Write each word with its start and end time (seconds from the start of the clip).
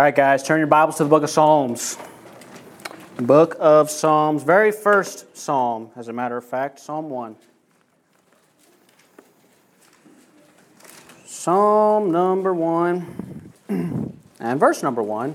All 0.00 0.04
right, 0.04 0.16
guys, 0.16 0.42
turn 0.42 0.60
your 0.60 0.66
Bibles 0.66 0.96
to 0.96 1.04
the 1.04 1.10
book 1.10 1.22
of 1.22 1.28
Psalms. 1.28 1.98
Book 3.18 3.54
of 3.60 3.90
Psalms, 3.90 4.42
very 4.42 4.72
first 4.72 5.36
psalm, 5.36 5.90
as 5.94 6.08
a 6.08 6.12
matter 6.14 6.38
of 6.38 6.44
fact, 6.46 6.80
Psalm 6.80 7.10
1. 7.10 7.36
Psalm 11.26 12.10
number 12.10 12.54
1 12.54 13.52
and 14.40 14.58
verse 14.58 14.82
number 14.82 15.02
1. 15.02 15.34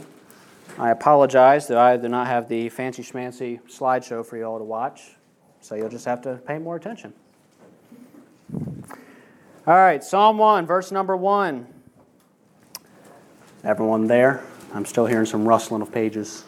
I 0.79 0.89
apologize 0.89 1.67
that 1.67 1.77
I 1.77 1.95
do 1.97 2.09
not 2.09 2.25
have 2.25 2.49
the 2.49 2.69
fancy 2.69 3.03
schmancy 3.03 3.61
slideshow 3.69 4.25
for 4.25 4.35
you 4.35 4.45
all 4.45 4.57
to 4.57 4.63
watch, 4.63 5.11
so 5.61 5.75
you'll 5.75 5.89
just 5.89 6.05
have 6.05 6.23
to 6.23 6.37
pay 6.37 6.57
more 6.57 6.75
attention. 6.75 7.13
All 8.51 9.75
right, 9.75 10.03
Psalm 10.03 10.39
1, 10.39 10.65
verse 10.65 10.91
number 10.91 11.15
1. 11.15 11.67
Everyone 13.63 14.07
there? 14.07 14.43
I'm 14.75 14.83
still 14.83 15.05
hearing 15.05 15.25
some 15.25 15.47
rustling 15.47 15.81
of 15.81 15.89
pages. 15.89 16.43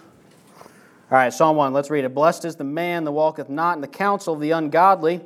All 0.60 1.18
right, 1.18 1.32
Psalm 1.32 1.56
1, 1.56 1.72
let's 1.72 1.90
read 1.90 2.04
it. 2.04 2.14
Blessed 2.14 2.44
is 2.44 2.58
the 2.58 2.66
man 2.66 3.06
that 3.06 3.14
walketh 3.14 3.48
not 3.48 3.78
in 3.78 3.82
the 3.82 3.88
counsel 3.88 4.34
of 4.34 4.42
the 4.42 4.52
ungodly, 4.52 5.22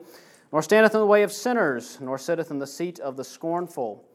nor 0.51 0.61
standeth 0.61 0.93
in 0.93 0.99
the 0.99 1.07
way 1.07 1.23
of 1.23 1.31
sinners, 1.31 1.97
nor 1.99 2.19
sitteth 2.19 2.51
in 2.51 2.59
the 2.59 2.67
seat 2.67 2.99
of 2.99 3.17
the 3.17 3.23
scornful. 3.23 4.05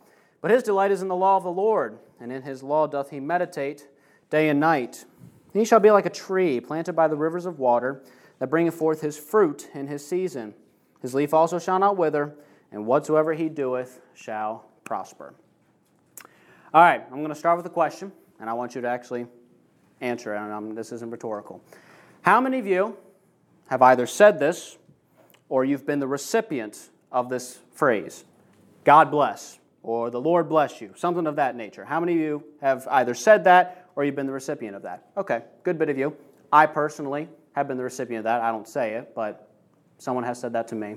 But 0.41 0.53
his 0.53 0.63
delight 0.63 0.93
is 0.93 1.03
in 1.03 1.09
the 1.09 1.17
law 1.17 1.37
of 1.37 1.43
the 1.43 1.51
Lord, 1.51 1.99
and 2.21 2.31
in 2.31 2.43
his 2.43 2.63
law 2.63 2.87
doth 2.87 3.11
he 3.11 3.19
meditate 3.19 3.89
day 4.31 4.49
and 4.49 4.61
night. 4.61 5.05
And 5.53 5.61
he 5.61 5.65
shall 5.65 5.81
be 5.81 5.91
like 5.91 6.07
a 6.07 6.11
tree 6.11 6.61
planted 6.61 6.93
by 6.93 7.09
the 7.09 7.17
rivers 7.17 7.45
of 7.45 7.59
water, 7.59 8.05
that 8.39 8.51
bringeth 8.51 8.75
forth 8.75 9.01
his 9.01 9.19
fruit 9.19 9.69
in 9.75 9.89
his 9.89 10.07
season. 10.07 10.55
His 11.03 11.13
leaf 11.13 11.35
also 11.35 11.59
shall 11.59 11.81
not 11.81 11.97
wither, 11.97 12.37
and 12.71 12.87
whatsoever 12.87 13.33
he 13.33 13.49
doeth 13.49 14.01
shall 14.15 14.65
prosper. 14.85 15.35
All 16.73 16.83
right, 16.83 17.03
I'm 17.11 17.19
going 17.19 17.31
to 17.31 17.35
start 17.35 17.57
with 17.57 17.67
a 17.67 17.71
question, 17.71 18.13
and 18.41 18.51
I 18.51 18.53
want 18.53 18.75
you 18.75 18.81
to 18.81 18.89
actually 18.89 19.27
answer. 20.01 20.35
And 20.35 20.77
this 20.77 20.93
isn't 20.93 21.11
rhetorical. 21.11 21.63
How 22.23 22.41
many 22.41 22.59
of 22.59 22.67
you 22.67 22.97
have 23.69 23.83
either 23.83 24.07
said 24.07 24.39
this 24.39 24.79
or 25.49 25.65
you've 25.65 25.87
been 25.87 26.01
the 26.01 26.09
recipient 26.09 26.91
of 27.13 27.29
this 27.29 27.59
phrase? 27.73 28.25
God 28.85 29.11
bless, 29.11 29.59
or 29.83 30.11
the 30.11 30.21
Lord 30.21 30.49
bless 30.49 30.81
you, 30.81 30.93
something 30.97 31.27
of 31.27 31.37
that 31.37 31.57
nature. 31.57 31.85
How 31.85 32.01
many 32.01 32.15
of 32.15 32.21
you 32.21 32.45
have 32.61 32.87
either 32.91 33.15
said 33.15 33.45
that 33.45 33.89
or 33.97 34.05
you've 34.05 34.15
been 34.15 34.27
the 34.27 34.33
recipient 34.33 34.77
of 34.77 34.83
that? 34.83 35.09
Okay, 35.17 35.43
good 35.63 35.79
bit 35.79 35.89
of 35.89 35.99
you. 35.99 36.17
I 36.53 36.67
personally 36.67 37.29
have 37.55 37.67
been 37.69 37.77
the 37.77 37.85
recipient 37.85 38.19
of 38.19 38.25
that. 38.25 38.43
I 38.43 38.53
don't 38.53 38.69
say 38.69 38.95
it, 38.95 39.15
but 39.15 39.51
someone 39.99 40.25
has 40.25 40.39
said 40.41 40.53
that 40.53 40.69
to 40.69 40.75
me. 40.75 40.97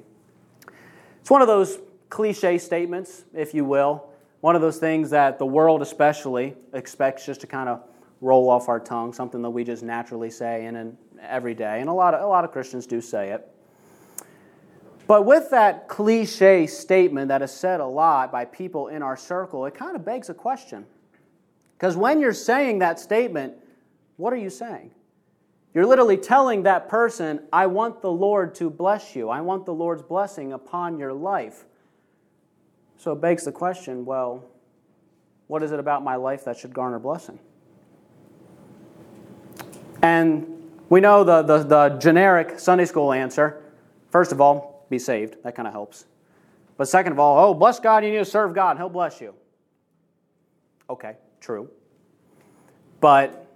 It's 1.22 1.30
one 1.30 1.42
of 1.42 1.48
those 1.48 1.80
cliche 2.10 2.58
statements, 2.58 3.24
if 3.34 3.54
you 3.54 3.64
will, 3.64 4.09
one 4.42 4.56
of 4.56 4.62
those 4.62 4.78
things 4.78 5.10
that 5.10 5.38
the 5.38 5.46
world 5.46 5.82
especially 5.82 6.56
expects 6.74 7.26
just 7.26 7.42
to 7.42 7.48
kind 7.48 7.70
of 7.70 7.84
roll 8.22 8.50
off 8.50 8.70
our 8.70 8.80
tongue, 8.80 9.14
something 9.14 9.42
that 9.42 9.50
we 9.50 9.64
just 9.64 9.84
naturally 9.84 10.30
say 10.30 10.66
in 10.66 10.76
and 10.76 10.98
every 11.22 11.54
day. 11.54 11.82
And 11.82 11.90
a 11.90 11.94
lot 11.94 12.14
of, 12.14 12.22
a 12.22 12.28
lot 12.28 12.44
of 12.46 12.52
Christians 12.52 12.86
do 12.86 13.02
say 13.02 13.32
it. 13.32 13.50
But 15.08 15.26
with 15.26 15.50
that 15.50 15.88
cliche 15.88 16.68
statement 16.68 17.30
that 17.30 17.42
is 17.42 17.52
said 17.52 17.80
a 17.80 17.86
lot 17.86 18.32
by 18.32 18.46
people 18.46 18.90
in 18.90 19.02
our 19.02 19.18
circle, 19.18 19.66
it 19.66 19.74
kind 19.74 19.96
of 19.96 20.06
begs 20.06 20.30
a 20.30 20.34
question. 20.34 20.86
Because 21.78 21.98
when 21.98 22.22
you're 22.22 22.34
saying 22.34 22.80
that 22.80 23.00
statement, 23.00 23.56
what 24.18 24.34
are 24.34 24.38
you 24.38 24.50
saying? 24.50 24.92
You're 25.74 25.86
literally 25.86 26.18
telling 26.18 26.64
that 26.64 26.90
person, 26.90 27.42
I 27.54 27.68
want 27.68 28.02
the 28.02 28.12
Lord 28.12 28.54
to 28.56 28.70
bless 28.70 29.16
you. 29.16 29.30
I 29.30 29.42
want 29.42 29.66
the 29.66 29.74
Lord's 29.74 30.04
blessing 30.04 30.54
upon 30.54 30.98
your 30.98 31.14
life. 31.14 31.66
So 33.00 33.14
it 33.14 33.22
begs 33.22 33.46
the 33.46 33.52
question 33.52 34.06
well, 34.06 34.44
what 35.48 35.64
is 35.64 35.72
it 35.72 35.80
about 35.80 36.04
my 36.04 36.18
life 36.18 36.46
that 36.46 36.58
should 36.58 36.74
garner 36.74 37.00
blessing? 37.00 37.40
And 40.02 40.70
we 40.90 41.00
know 41.00 41.24
the, 41.24 41.42
the, 41.42 41.64
the 41.64 41.90
generic 41.98 42.60
Sunday 42.60 42.86
school 42.86 43.14
answer. 43.14 43.64
First 44.12 44.32
of 44.32 44.42
all, 44.42 44.86
be 44.90 45.00
saved. 45.00 45.38
That 45.44 45.56
kind 45.56 45.68
of 45.68 45.74
helps. 45.74 46.06
But 46.78 46.88
second 46.88 47.14
of 47.14 47.20
all, 47.20 47.50
oh, 47.50 47.54
bless 47.54 47.80
God, 47.80 48.04
you 48.04 48.12
need 48.12 48.18
to 48.18 48.26
serve 48.26 48.54
God, 48.54 48.72
and 48.72 48.80
He'll 48.80 48.90
bless 48.90 49.22
you. 49.22 49.34
Okay, 50.90 51.16
true. 51.40 51.70
But 53.00 53.48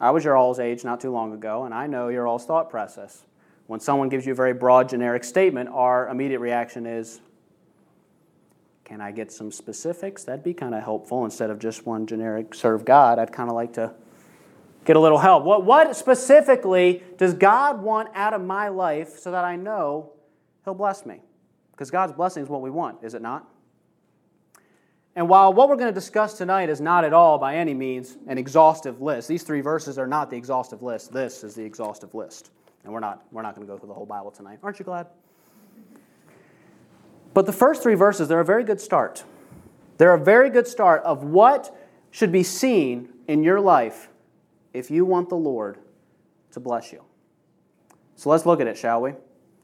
I 0.00 0.10
was 0.10 0.24
your 0.24 0.36
all's 0.36 0.58
age 0.58 0.84
not 0.84 1.00
too 1.00 1.10
long 1.10 1.32
ago, 1.32 1.64
and 1.64 1.74
I 1.74 1.86
know 1.86 2.08
your 2.08 2.26
all's 2.26 2.46
thought 2.46 2.70
process. 2.70 3.24
When 3.66 3.80
someone 3.80 4.08
gives 4.08 4.24
you 4.24 4.32
a 4.32 4.36
very 4.36 4.54
broad, 4.54 4.88
generic 4.88 5.24
statement, 5.24 5.68
our 5.70 6.08
immediate 6.08 6.40
reaction 6.40 6.86
is, 6.86 7.20
can 8.88 9.02
I 9.02 9.12
get 9.12 9.30
some 9.30 9.52
specifics? 9.52 10.24
That'd 10.24 10.42
be 10.42 10.54
kind 10.54 10.74
of 10.74 10.82
helpful 10.82 11.26
instead 11.26 11.50
of 11.50 11.58
just 11.58 11.84
one 11.84 12.06
generic 12.06 12.54
serve 12.54 12.86
God. 12.86 13.18
I'd 13.18 13.32
kind 13.32 13.50
of 13.50 13.54
like 13.54 13.74
to 13.74 13.92
get 14.86 14.96
a 14.96 15.00
little 15.00 15.18
help. 15.18 15.44
What, 15.44 15.66
what 15.66 15.94
specifically 15.94 17.02
does 17.18 17.34
God 17.34 17.82
want 17.82 18.08
out 18.14 18.32
of 18.32 18.40
my 18.40 18.68
life 18.68 19.18
so 19.18 19.30
that 19.30 19.44
I 19.44 19.56
know 19.56 20.12
He'll 20.64 20.72
bless 20.72 21.04
me? 21.04 21.20
Because 21.72 21.90
God's 21.90 22.14
blessing 22.14 22.42
is 22.42 22.48
what 22.48 22.62
we 22.62 22.70
want, 22.70 23.04
is 23.04 23.12
it 23.12 23.20
not? 23.20 23.46
And 25.14 25.28
while 25.28 25.52
what 25.52 25.68
we're 25.68 25.76
going 25.76 25.92
to 25.92 26.00
discuss 26.00 26.38
tonight 26.38 26.70
is 26.70 26.80
not 26.80 27.04
at 27.04 27.12
all 27.12 27.36
by 27.36 27.56
any 27.56 27.74
means 27.74 28.16
an 28.26 28.38
exhaustive 28.38 29.02
list, 29.02 29.28
these 29.28 29.42
three 29.42 29.60
verses 29.60 29.98
are 29.98 30.06
not 30.06 30.30
the 30.30 30.36
exhaustive 30.36 30.82
list. 30.82 31.12
This 31.12 31.44
is 31.44 31.54
the 31.54 31.62
exhaustive 31.62 32.14
list. 32.14 32.52
And 32.84 32.92
we're 32.92 33.00
not, 33.00 33.24
we're 33.32 33.42
not 33.42 33.54
going 33.54 33.66
to 33.66 33.70
go 33.70 33.76
through 33.76 33.88
the 33.88 33.94
whole 33.94 34.06
Bible 34.06 34.30
tonight. 34.30 34.60
Aren't 34.62 34.78
you 34.78 34.84
glad? 34.86 35.08
But 37.34 37.46
the 37.46 37.52
first 37.52 37.82
three 37.82 37.94
verses, 37.94 38.28
they're 38.28 38.40
a 38.40 38.44
very 38.44 38.64
good 38.64 38.80
start. 38.80 39.24
They're 39.98 40.14
a 40.14 40.20
very 40.20 40.50
good 40.50 40.66
start 40.66 41.02
of 41.04 41.24
what 41.24 41.76
should 42.10 42.32
be 42.32 42.42
seen 42.42 43.10
in 43.26 43.42
your 43.42 43.60
life 43.60 44.08
if 44.72 44.90
you 44.90 45.04
want 45.04 45.28
the 45.28 45.36
Lord 45.36 45.78
to 46.52 46.60
bless 46.60 46.92
you. 46.92 47.02
So 48.16 48.30
let's 48.30 48.46
look 48.46 48.60
at 48.60 48.66
it, 48.66 48.76
shall 48.76 49.00
we? 49.00 49.12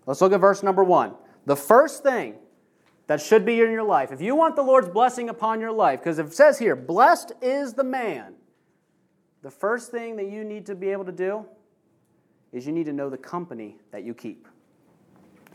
Let's 0.07 0.21
look 0.21 0.33
at 0.33 0.41
verse 0.41 0.63
number 0.63 0.85
one. 0.85 1.15
The 1.47 1.57
first 1.57 2.03
thing 2.03 2.37
that 3.07 3.21
should 3.21 3.45
be 3.45 3.61
in 3.61 3.71
your 3.71 3.83
life, 3.83 4.13
if 4.13 4.21
you 4.21 4.35
want 4.35 4.57
the 4.57 4.63
Lord's 4.63 4.89
blessing 4.89 5.29
upon 5.29 5.61
your 5.61 5.73
life, 5.73 6.01
because 6.01 6.19
it 6.19 6.33
says 6.33 6.59
here, 6.59 6.77
blessed 6.77 7.33
is 7.43 7.75
the 7.75 7.85
man, 7.85 8.35
the 9.43 9.51
first 9.51 9.91
thing 9.91 10.17
that 10.17 10.31
you 10.31 10.43
need 10.43 10.67
to 10.67 10.75
be 10.75 10.91
able 10.91 11.05
to 11.05 11.13
do 11.13 11.45
is 12.53 12.67
you 12.67 12.73
need 12.73 12.87
to 12.87 12.93
know 12.93 13.11
the 13.11 13.19
company 13.19 13.77
that 13.91 14.05
you 14.05 14.15
keep. 14.15 14.49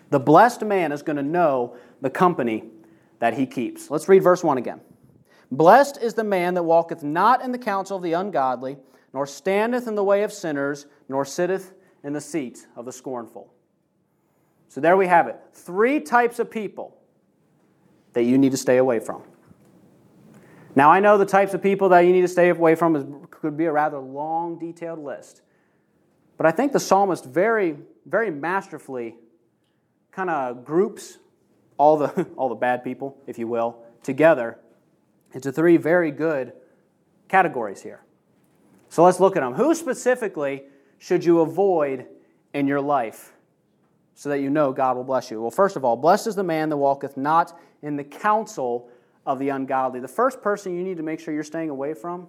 The 0.10 0.20
blessed 0.20 0.64
man 0.64 0.92
is 0.92 1.02
going 1.02 1.18
to 1.18 1.24
know 1.24 1.76
the 2.02 2.10
company 2.10 2.66
that 3.20 3.36
he 3.36 3.46
keeps. 3.46 3.92
Let's 3.92 4.10
read 4.10 4.24
verse 4.24 4.44
1 4.44 4.58
again. 4.58 4.82
Blessed 5.52 5.98
is 6.02 6.14
the 6.14 6.24
man 6.24 6.54
that 6.56 6.64
walketh 6.64 7.04
not 7.04 7.42
in 7.42 7.52
the 7.52 7.58
counsel 7.58 7.98
of 7.98 8.04
the 8.04 8.14
ungodly, 8.14 8.78
nor 9.14 9.26
standeth 9.26 9.88
in 9.88 9.96
the 9.96 10.04
way 10.04 10.24
of 10.24 10.32
sinners, 10.32 10.86
nor 11.08 11.26
sitteth 11.26 11.74
in 12.04 12.14
the 12.14 12.22
seat 12.22 12.68
of 12.76 12.86
the 12.86 12.92
scornful. 12.92 13.52
So 14.68 14.82
there 14.82 14.96
we 14.96 15.08
have 15.08 15.28
it. 15.28 15.38
Three 15.54 16.00
types 16.00 16.40
of 16.40 16.50
people 16.50 16.96
that 18.14 18.24
you 18.24 18.38
need 18.38 18.52
to 18.52 18.58
stay 18.58 18.78
away 18.78 19.00
from. 19.00 19.24
Now, 20.76 20.92
I 20.92 21.00
know 21.00 21.18
the 21.18 21.26
types 21.26 21.54
of 21.54 21.62
people 21.62 21.90
that 21.90 22.02
you 22.02 22.14
need 22.14 22.22
to 22.22 22.28
stay 22.28 22.50
away 22.50 22.76
from 22.76 22.96
is, 22.96 23.04
could 23.32 23.58
be 23.58 23.66
a 23.66 23.72
rather 23.72 23.98
long, 23.98 24.60
detailed 24.60 25.00
list. 25.00 25.42
But 26.38 26.46
I 26.46 26.52
think 26.52 26.72
the 26.72 26.80
psalmist 26.80 27.26
very, 27.26 27.78
very 28.06 28.30
masterfully 28.30 29.16
kind 30.20 30.30
of 30.30 30.66
groups 30.66 31.18
all 31.78 31.96
the, 31.96 32.28
all 32.36 32.50
the 32.50 32.56
bad 32.56 32.84
people, 32.84 33.18
if 33.26 33.40
you 33.40 33.48
will, 33.48 33.78
together 34.04 34.60
into 35.32 35.50
three 35.50 35.78
very 35.78 36.12
good 36.12 36.52
categories 37.30 37.82
here. 37.82 38.02
So 38.90 39.06
let's 39.06 39.22
look 39.22 39.38
at 39.38 39.40
them. 39.40 39.54
Who 39.54 39.74
specifically 39.74 40.64
should 40.98 41.24
you 41.24 41.40
avoid 41.40 42.06
in 42.54 42.68
your 42.68 42.82
life 42.82 43.32
so 44.14 44.28
that 44.28 44.40
you 44.40 44.50
know 44.50 44.74
God 44.74 44.98
will 44.98 45.06
bless 45.06 45.32
you? 45.32 45.40
Well, 45.40 45.52
first 45.52 45.78
of 45.78 45.86
all, 45.86 45.96
blessed 45.96 46.28
is 46.28 46.36
the 46.36 46.44
man 46.44 46.68
that 46.68 46.76
walketh 46.76 47.16
not 47.16 47.58
in 47.82 47.96
the 47.96 48.04
counsel 48.04 48.90
of 49.26 49.40
the 49.40 49.50
ungodly. 49.50 50.02
The 50.02 50.08
first 50.10 50.42
person 50.42 50.76
you 50.76 50.84
need 50.84 50.98
to 50.98 51.04
make 51.04 51.22
sure 51.22 51.34
you're 51.34 51.44
staying 51.46 51.70
away 51.70 51.94
from 51.94 52.28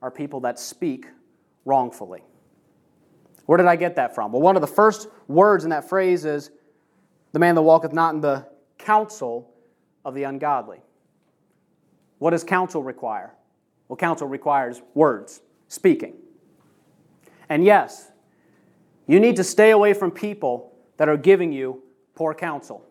are 0.00 0.10
people 0.10 0.40
that 0.40 0.58
speak 0.58 1.06
wrongfully. 1.66 2.22
Where 3.44 3.58
did 3.58 3.66
I 3.66 3.76
get 3.76 3.96
that 3.96 4.14
from? 4.14 4.32
Well, 4.32 4.40
one 4.40 4.56
of 4.56 4.62
the 4.62 4.68
first 4.68 5.08
words 5.28 5.64
in 5.64 5.70
that 5.70 5.86
phrase 5.86 6.24
is 6.24 6.50
the 7.32 7.38
man 7.38 7.54
that 7.54 7.62
walketh 7.62 7.92
not 7.92 8.14
in 8.14 8.20
the 8.20 8.46
counsel 8.78 9.50
of 10.04 10.14
the 10.14 10.24
ungodly. 10.24 10.78
What 12.18 12.30
does 12.30 12.44
counsel 12.44 12.82
require? 12.82 13.34
Well, 13.88 13.96
counsel 13.96 14.26
requires 14.26 14.82
words, 14.94 15.40
speaking. 15.68 16.14
And 17.48 17.64
yes, 17.64 18.10
you 19.06 19.20
need 19.20 19.36
to 19.36 19.44
stay 19.44 19.70
away 19.70 19.94
from 19.94 20.10
people 20.10 20.72
that 20.96 21.08
are 21.08 21.16
giving 21.16 21.52
you 21.52 21.82
poor 22.14 22.34
counsel. 22.34 22.84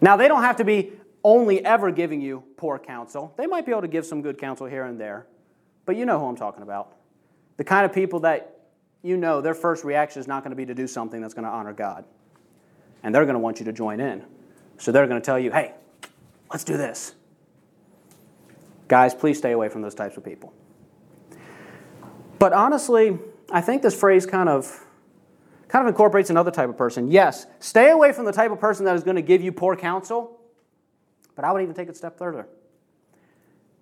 Now, 0.00 0.16
they 0.16 0.28
don't 0.28 0.42
have 0.42 0.56
to 0.56 0.64
be 0.64 0.92
only 1.22 1.64
ever 1.64 1.90
giving 1.90 2.20
you 2.20 2.42
poor 2.56 2.78
counsel. 2.78 3.32
They 3.36 3.46
might 3.46 3.64
be 3.64 3.72
able 3.72 3.82
to 3.82 3.88
give 3.88 4.04
some 4.04 4.22
good 4.22 4.38
counsel 4.38 4.66
here 4.66 4.84
and 4.84 5.00
there, 5.00 5.26
but 5.86 5.96
you 5.96 6.04
know 6.04 6.18
who 6.18 6.26
I'm 6.26 6.36
talking 6.36 6.62
about. 6.62 6.96
The 7.56 7.64
kind 7.64 7.86
of 7.86 7.92
people 7.92 8.20
that 8.20 8.66
you 9.02 9.16
know 9.16 9.40
their 9.40 9.54
first 9.54 9.84
reaction 9.84 10.20
is 10.20 10.26
not 10.26 10.42
going 10.42 10.50
to 10.50 10.56
be 10.56 10.66
to 10.66 10.74
do 10.74 10.86
something 10.86 11.20
that's 11.20 11.34
going 11.34 11.44
to 11.44 11.50
honor 11.50 11.72
God 11.72 12.04
and 13.04 13.14
they're 13.14 13.24
going 13.24 13.34
to 13.34 13.40
want 13.40 13.60
you 13.60 13.66
to 13.66 13.72
join 13.72 14.00
in. 14.00 14.24
So 14.78 14.90
they're 14.90 15.06
going 15.06 15.20
to 15.20 15.24
tell 15.24 15.38
you, 15.38 15.52
hey, 15.52 15.74
let's 16.50 16.64
do 16.64 16.76
this. 16.76 17.14
Guys, 18.88 19.14
please 19.14 19.38
stay 19.38 19.52
away 19.52 19.68
from 19.68 19.82
those 19.82 19.94
types 19.94 20.16
of 20.16 20.24
people. 20.24 20.52
But 22.38 22.52
honestly, 22.52 23.18
I 23.52 23.60
think 23.60 23.82
this 23.82 23.94
phrase 23.94 24.26
kind 24.26 24.48
of 24.48 24.80
kind 25.68 25.86
of 25.86 25.88
incorporates 25.88 26.30
another 26.30 26.50
type 26.50 26.68
of 26.68 26.76
person. 26.76 27.10
Yes, 27.10 27.46
stay 27.58 27.90
away 27.90 28.12
from 28.12 28.24
the 28.24 28.32
type 28.32 28.50
of 28.50 28.60
person 28.60 28.84
that 28.84 28.94
is 28.94 29.02
going 29.02 29.16
to 29.16 29.22
give 29.22 29.42
you 29.42 29.52
poor 29.52 29.76
counsel, 29.76 30.38
but 31.34 31.44
I 31.44 31.52
would 31.52 31.62
even 31.62 31.74
take 31.74 31.88
it 31.88 31.92
a 31.92 31.94
step 31.94 32.16
further. 32.16 32.46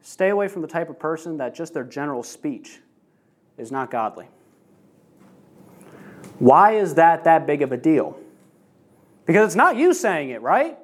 Stay 0.01 0.31
away 0.31 0.49
from 0.49 0.63
the 0.63 0.69
type 0.69 0.89
of 0.89 0.99
person 0.99 1.37
that 1.37 1.55
just 1.55 1.75
their 1.75 1.85
general 1.85 2.23
speech 2.23 2.81
is 3.59 3.71
not 3.71 3.91
godly. 3.91 4.27
Why 6.39 6.73
is 6.73 6.95
that 6.95 7.25
that 7.25 7.47
big 7.47 7.63
of 7.63 7.73
a 7.73 7.77
deal? 7.77 8.19
Because 9.25 9.47
it's 9.47 9.57
not 9.57 9.77
you 9.77 9.95
saying 9.95 10.31
it, 10.31 10.43
right? 10.43 10.79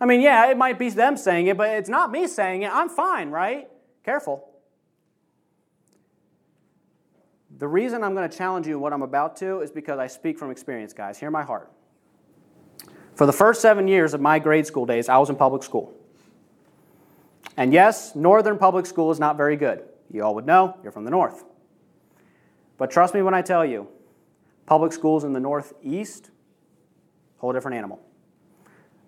I 0.00 0.04
mean, 0.04 0.20
yeah, 0.20 0.50
it 0.50 0.56
might 0.56 0.78
be 0.78 0.88
them 0.90 1.16
saying 1.16 1.46
it, 1.46 1.56
but 1.56 1.68
it's 1.70 1.88
not 1.88 2.10
me 2.10 2.26
saying 2.26 2.62
it. 2.62 2.72
I'm 2.72 2.88
fine, 2.88 3.30
right? 3.30 3.68
Careful. 4.04 4.48
The 7.58 7.68
reason 7.68 8.02
I'm 8.02 8.14
going 8.14 8.28
to 8.28 8.36
challenge 8.36 8.66
you 8.66 8.74
in 8.74 8.80
what 8.80 8.92
I'm 8.92 9.02
about 9.02 9.36
to 9.36 9.60
is 9.60 9.70
because 9.70 10.00
I 10.00 10.08
speak 10.08 10.38
from 10.38 10.50
experience, 10.50 10.92
guys. 10.92 11.18
Hear 11.18 11.30
my 11.30 11.44
heart. 11.44 11.70
For 13.14 13.26
the 13.26 13.32
first 13.32 13.60
seven 13.60 13.86
years 13.86 14.14
of 14.14 14.20
my 14.20 14.40
grade 14.40 14.66
school 14.66 14.86
days, 14.86 15.08
I 15.08 15.18
was 15.18 15.30
in 15.30 15.36
public 15.36 15.62
school. 15.62 15.94
And 17.56 17.72
yes, 17.72 18.16
northern 18.16 18.58
public 18.58 18.86
school 18.86 19.12
is 19.12 19.20
not 19.20 19.36
very 19.36 19.56
good. 19.56 19.84
You 20.10 20.24
all 20.24 20.34
would 20.34 20.46
know, 20.46 20.76
you're 20.82 20.90
from 20.90 21.04
the 21.04 21.12
north. 21.12 21.44
But 22.78 22.90
trust 22.90 23.14
me 23.14 23.22
when 23.22 23.34
I 23.34 23.42
tell 23.42 23.64
you, 23.64 23.86
public 24.66 24.92
schools 24.92 25.22
in 25.22 25.32
the 25.32 25.38
northeast, 25.38 26.31
whole 27.42 27.52
different 27.52 27.76
animal. 27.76 28.00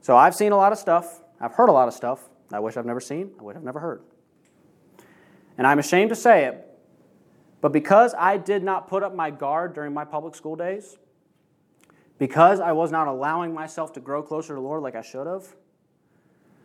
So 0.00 0.16
I've 0.16 0.34
seen 0.34 0.50
a 0.50 0.56
lot 0.56 0.72
of 0.72 0.78
stuff, 0.78 1.22
I've 1.40 1.52
heard 1.52 1.68
a 1.68 1.72
lot 1.72 1.88
of 1.88 1.94
stuff 1.94 2.28
I 2.52 2.58
wish 2.58 2.76
I've 2.76 2.84
never 2.84 3.00
seen, 3.00 3.30
I 3.38 3.42
would 3.42 3.54
have 3.54 3.64
never 3.64 3.80
heard. 3.80 4.02
And 5.56 5.66
I'm 5.66 5.78
ashamed 5.78 6.10
to 6.10 6.16
say 6.16 6.44
it, 6.46 6.68
but 7.60 7.72
because 7.72 8.12
I 8.18 8.36
did 8.36 8.64
not 8.64 8.88
put 8.88 9.02
up 9.04 9.14
my 9.14 9.30
guard 9.30 9.72
during 9.72 9.94
my 9.94 10.04
public 10.04 10.34
school 10.34 10.56
days, 10.56 10.98
because 12.18 12.58
I 12.58 12.72
was 12.72 12.90
not 12.90 13.06
allowing 13.06 13.54
myself 13.54 13.92
to 13.94 14.00
grow 14.00 14.22
closer 14.22 14.48
to 14.48 14.54
the 14.54 14.60
Lord 14.60 14.82
like 14.82 14.96
I 14.96 15.02
should 15.02 15.28
have, 15.28 15.46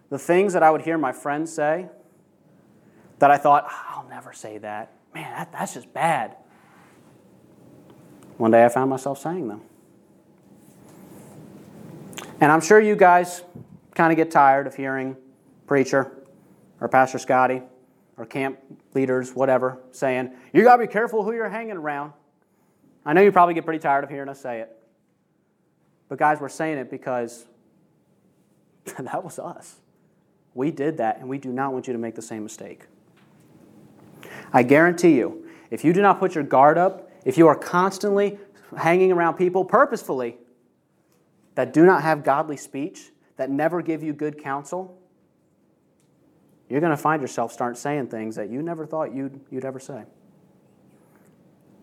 the 0.10 0.20
things 0.20 0.54
that 0.54 0.64
I 0.64 0.72
would 0.72 0.82
hear 0.82 0.98
my 0.98 1.12
friends 1.12 1.54
say 1.54 1.88
that 3.20 3.30
I 3.30 3.38
thought, 3.38 3.72
I'll 3.90 4.08
never 4.10 4.34
say 4.34 4.58
that. 4.58 4.92
Man, 5.14 5.32
that, 5.32 5.52
that's 5.52 5.76
just 5.76 5.94
bad. 5.94 6.36
One 8.38 8.50
day 8.50 8.66
I 8.66 8.70
found 8.70 8.90
myself 8.90 9.20
saying 9.20 9.48
them. 9.48 9.62
And 12.42 12.52
I'm 12.52 12.62
sure 12.62 12.80
you 12.80 12.96
guys 12.96 13.44
kind 13.96 14.12
of 14.12 14.16
get 14.16 14.32
tired 14.32 14.66
of 14.66 14.76
hearing 14.76 15.18
preacher 15.68 16.12
or 16.80 16.88
Pastor 16.88 17.20
Scotty 17.20 17.62
or 18.18 18.26
camp 18.26 18.60
leaders, 18.94 19.34
whatever, 19.34 19.80
saying, 19.92 20.32
You 20.54 20.64
got 20.64 20.78
to 20.78 20.88
be 20.88 20.92
careful 20.92 21.24
who 21.24 21.34
you're 21.34 21.50
hanging 21.50 21.78
around. 21.78 22.14
I 23.06 23.14
know 23.14 23.22
you 23.22 23.32
probably 23.32 23.54
get 23.54 23.66
pretty 23.66 23.80
tired 23.80 24.04
of 24.04 24.10
hearing 24.10 24.30
us 24.30 24.42
say 24.42 24.62
it. 24.62 24.76
But, 26.08 26.18
guys, 26.18 26.40
we're 26.40 26.50
saying 26.50 26.78
it 26.78 26.90
because 26.90 27.46
that 29.00 29.24
was 29.24 29.38
us. 29.38 29.76
We 30.54 30.72
did 30.72 30.98
that, 30.98 31.20
and 31.20 31.30
we 31.30 31.38
do 31.38 31.50
not 31.50 31.74
want 31.74 31.88
you 31.88 31.94
to 31.94 32.00
make 32.00 32.16
the 32.16 32.22
same 32.22 32.44
mistake. 32.44 32.86
I 34.52 34.64
guarantee 34.64 35.16
you, 35.16 35.48
if 35.70 35.84
you 35.84 35.94
do 35.94 36.02
not 36.02 36.20
put 36.20 36.36
your 36.36 36.44
guard 36.44 36.78
up, 36.78 37.12
if 37.26 37.38
you 37.38 37.48
are 37.48 37.56
constantly 37.56 38.40
hanging 38.78 39.12
around 39.12 39.36
people 39.36 39.64
purposefully 39.64 40.38
that 41.60 41.74
do 41.74 41.86
not 41.86 42.04
have 42.04 42.24
godly 42.24 42.56
speech, 42.56 43.12
that 43.36 43.50
never 43.50 43.82
give 43.82 44.02
you 44.02 44.14
good 44.14 44.42
counsel, 44.42 44.98
you're 46.70 46.80
going 46.80 46.96
to 46.96 46.96
find 46.96 47.22
yourself 47.22 47.52
start 47.52 47.78
saying 47.78 48.08
things 48.08 48.38
that 48.38 48.50
you 48.50 48.62
never 48.62 48.86
thought 48.86 49.14
you'd, 49.14 49.42
you'd 49.52 49.66
ever 49.66 49.78
say. 49.78 50.06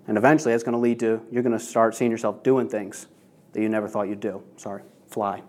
And 0.07 0.17
eventually, 0.17 0.55
it's 0.55 0.65
going 0.65 0.73
to 0.73 0.79
lead 0.79 0.99
to 1.01 1.21
you're 1.31 1.43
going 1.43 1.53
to 1.53 1.63
start 1.63 1.95
seeing 1.95 2.11
yourself 2.11 2.43
doing 2.43 2.71
things 2.71 3.07
that 3.53 3.61
you 3.61 3.69
never 3.69 3.87
thought 3.87 4.09
you'd 4.09 4.21
do. 4.21 4.43
Sorry, 4.57 4.83
fly. 5.09 5.43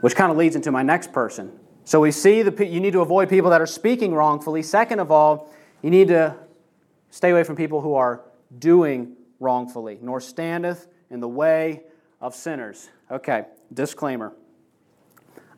Which 0.00 0.14
kind 0.14 0.30
of 0.30 0.38
leads 0.38 0.54
into 0.54 0.70
my 0.70 0.84
next 0.84 1.12
person 1.12 1.58
so 1.82 1.98
we 1.98 2.12
see 2.12 2.42
the, 2.42 2.64
you 2.64 2.78
need 2.78 2.92
to 2.92 3.00
avoid 3.00 3.28
people 3.28 3.50
that 3.50 3.60
are 3.60 3.66
speaking 3.66 4.14
wrongfully. 4.14 4.62
Second 4.62 5.00
of 5.00 5.10
all, 5.10 5.52
you 5.82 5.90
need 5.90 6.06
to 6.06 6.36
stay 7.10 7.30
away 7.30 7.42
from 7.42 7.56
people 7.56 7.80
who 7.80 7.94
are 7.94 8.22
doing 8.60 9.16
wrongfully, 9.40 9.98
nor 10.00 10.20
standeth 10.20 10.86
in 11.10 11.18
the 11.18 11.28
way 11.28 11.82
of 12.22 12.34
sinners. 12.34 12.88
Okay, 13.10 13.44
disclaimer. 13.74 14.32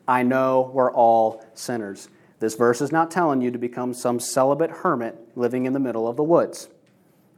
I 0.07 0.23
know 0.23 0.71
we're 0.73 0.91
all 0.91 1.45
sinners. 1.53 2.09
This 2.39 2.55
verse 2.55 2.81
is 2.81 2.91
not 2.91 3.09
telling 3.09 3.41
you 3.41 3.51
to 3.51 3.57
become 3.57 3.93
some 3.93 4.19
celibate 4.19 4.71
hermit 4.71 5.17
living 5.35 5.65
in 5.65 5.73
the 5.73 5.79
middle 5.79 6.07
of 6.07 6.17
the 6.17 6.23
woods. 6.23 6.67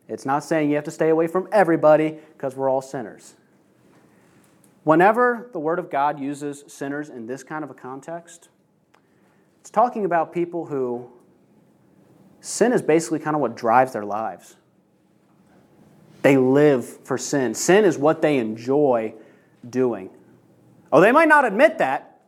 It's 0.08 0.26
not 0.26 0.44
saying 0.44 0.70
you 0.70 0.76
have 0.76 0.86
to 0.86 0.92
stay 0.92 1.10
away 1.10 1.28
from 1.28 1.48
everybody 1.52 2.18
because 2.34 2.56
we're 2.56 2.70
all 2.70 2.82
sinners. 2.82 3.36
Whenever 4.84 5.50
the 5.52 5.60
Word 5.60 5.80
of 5.80 5.92
God 5.92 6.20
uses 6.20 6.64
sinners 6.68 7.10
in 7.10 7.28
this 7.28 7.44
kind 7.44 7.64
of 7.64 7.70
a 7.70 7.74
context, 7.74 8.48
it's 9.60 9.70
talking 9.70 10.06
about 10.06 10.32
people 10.32 10.66
who 10.66 11.10
sin 12.40 12.72
is 12.72 12.82
basically 12.82 13.20
kind 13.20 13.36
of 13.36 13.42
what 13.42 13.56
drives 13.56 13.92
their 13.92 14.06
lives. 14.06 14.56
They 16.28 16.36
live 16.36 16.86
for 17.06 17.18
sin. 17.18 17.54
Sin 17.54 17.86
is 17.86 17.98
what 17.98 18.22
they 18.22 18.38
enjoy 18.38 19.14
doing. 19.70 20.10
Oh, 20.92 21.00
they 21.00 21.14
might 21.14 21.30
not 21.30 21.46
admit 21.46 21.78
that. 21.78 22.20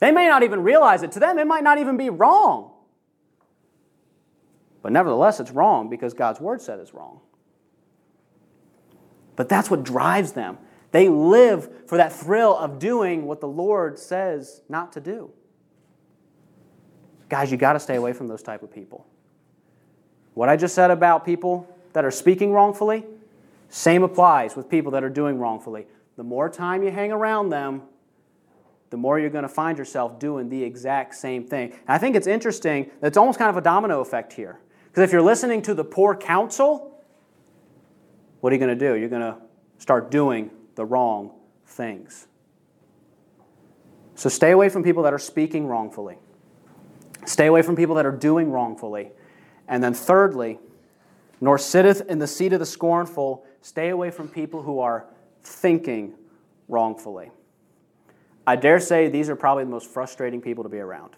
They 0.00 0.12
may 0.12 0.28
not 0.28 0.42
even 0.42 0.62
realize 0.62 1.02
it. 1.02 1.12
To 1.12 1.18
them, 1.18 1.38
it 1.38 1.46
might 1.46 1.64
not 1.64 1.78
even 1.78 1.96
be 1.96 2.10
wrong. 2.10 2.72
But 4.82 4.92
nevertheless, 4.92 5.40
it's 5.40 5.50
wrong 5.50 5.88
because 5.88 6.12
God's 6.12 6.40
word 6.40 6.60
said 6.60 6.78
it's 6.78 6.92
wrong. 6.92 7.20
But 9.34 9.48
that's 9.48 9.70
what 9.70 9.82
drives 9.82 10.32
them. 10.32 10.58
They 10.90 11.08
live 11.08 11.88
for 11.88 11.96
that 11.96 12.12
thrill 12.12 12.54
of 12.54 12.78
doing 12.78 13.24
what 13.24 13.40
the 13.40 13.48
Lord 13.48 13.98
says 13.98 14.60
not 14.68 14.92
to 14.92 15.00
do. 15.00 15.30
Guys, 17.30 17.50
you 17.50 17.56
got 17.56 17.72
to 17.72 17.80
stay 17.80 17.94
away 17.94 18.12
from 18.12 18.28
those 18.28 18.42
type 18.42 18.62
of 18.62 18.70
people. 18.70 19.06
What 20.34 20.50
I 20.50 20.56
just 20.58 20.74
said 20.74 20.90
about 20.90 21.24
people 21.24 21.66
that 21.96 22.04
are 22.04 22.10
speaking 22.10 22.52
wrongfully, 22.52 23.06
same 23.70 24.02
applies 24.02 24.54
with 24.54 24.68
people 24.68 24.92
that 24.92 25.02
are 25.02 25.08
doing 25.08 25.38
wrongfully. 25.38 25.86
The 26.18 26.24
more 26.24 26.50
time 26.50 26.82
you 26.82 26.90
hang 26.90 27.10
around 27.10 27.48
them, 27.48 27.84
the 28.90 28.98
more 28.98 29.18
you're 29.18 29.30
going 29.30 29.44
to 29.44 29.48
find 29.48 29.78
yourself 29.78 30.18
doing 30.18 30.50
the 30.50 30.62
exact 30.62 31.14
same 31.14 31.46
thing. 31.46 31.70
And 31.70 31.88
I 31.88 31.96
think 31.96 32.14
it's 32.14 32.26
interesting 32.26 32.90
it's 33.00 33.16
almost 33.16 33.38
kind 33.38 33.48
of 33.48 33.56
a 33.56 33.62
domino 33.62 34.00
effect 34.00 34.34
here. 34.34 34.60
Because 34.84 35.04
if 35.04 35.10
you're 35.10 35.22
listening 35.22 35.62
to 35.62 35.72
the 35.72 35.84
poor 35.84 36.14
counsel, 36.14 37.02
what 38.40 38.52
are 38.52 38.56
you 38.56 38.60
going 38.60 38.78
to 38.78 38.88
do? 38.88 38.94
You're 38.94 39.08
going 39.08 39.22
to 39.22 39.38
start 39.78 40.10
doing 40.10 40.50
the 40.74 40.84
wrong 40.84 41.32
things. 41.64 42.26
So 44.16 44.28
stay 44.28 44.50
away 44.50 44.68
from 44.68 44.82
people 44.82 45.02
that 45.04 45.14
are 45.14 45.18
speaking 45.18 45.66
wrongfully. 45.66 46.18
Stay 47.24 47.46
away 47.46 47.62
from 47.62 47.74
people 47.74 47.94
that 47.94 48.04
are 48.04 48.12
doing 48.12 48.50
wrongfully. 48.50 49.12
And 49.66 49.82
then, 49.82 49.94
thirdly, 49.94 50.58
nor 51.40 51.58
sitteth 51.58 52.02
in 52.08 52.18
the 52.18 52.26
seat 52.26 52.52
of 52.52 52.60
the 52.60 52.66
scornful. 52.66 53.44
Stay 53.60 53.90
away 53.90 54.10
from 54.10 54.28
people 54.28 54.62
who 54.62 54.80
are 54.80 55.06
thinking 55.42 56.14
wrongfully. 56.68 57.30
I 58.46 58.56
dare 58.56 58.80
say 58.80 59.08
these 59.08 59.28
are 59.28 59.36
probably 59.36 59.64
the 59.64 59.70
most 59.70 59.90
frustrating 59.90 60.40
people 60.40 60.62
to 60.64 60.70
be 60.70 60.78
around. 60.78 61.16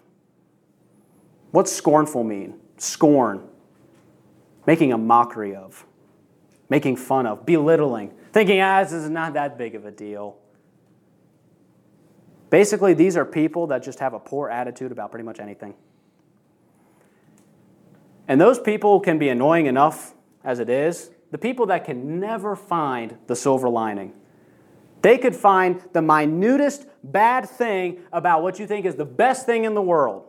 What's 1.51 1.71
scornful 1.71 2.23
mean? 2.23 2.59
Scorn. 2.77 3.47
Making 4.65 4.93
a 4.93 4.97
mockery 4.97 5.55
of, 5.55 5.85
making 6.69 6.95
fun 6.95 7.25
of, 7.25 7.45
belittling, 7.45 8.13
thinking, 8.33 8.61
ah, 8.61 8.83
this 8.83 8.93
is 8.93 9.09
not 9.09 9.33
that 9.33 9.57
big 9.57 9.73
of 9.75 9.85
a 9.85 9.91
deal. 9.91 10.37
Basically, 12.49 12.93
these 12.93 13.15
are 13.15 13.25
people 13.25 13.67
that 13.67 13.83
just 13.83 13.99
have 13.99 14.13
a 14.13 14.19
poor 14.19 14.49
attitude 14.49 14.91
about 14.91 15.11
pretty 15.11 15.23
much 15.23 15.39
anything. 15.39 15.75
And 18.29 18.39
those 18.39 18.59
people 18.59 18.99
can 18.99 19.17
be 19.17 19.27
annoying 19.29 19.65
enough 19.65 20.13
as 20.43 20.59
it 20.59 20.69
is. 20.69 21.09
The 21.31 21.39
people 21.39 21.65
that 21.65 21.83
can 21.83 22.19
never 22.19 22.55
find 22.55 23.17
the 23.25 23.35
silver 23.35 23.67
lining. 23.67 24.13
They 25.01 25.17
could 25.17 25.35
find 25.35 25.81
the 25.93 26.01
minutest 26.01 26.85
bad 27.03 27.49
thing 27.49 28.01
about 28.13 28.43
what 28.43 28.59
you 28.59 28.67
think 28.67 28.85
is 28.85 28.95
the 28.95 29.05
best 29.05 29.47
thing 29.47 29.63
in 29.63 29.73
the 29.73 29.81
world. 29.81 30.25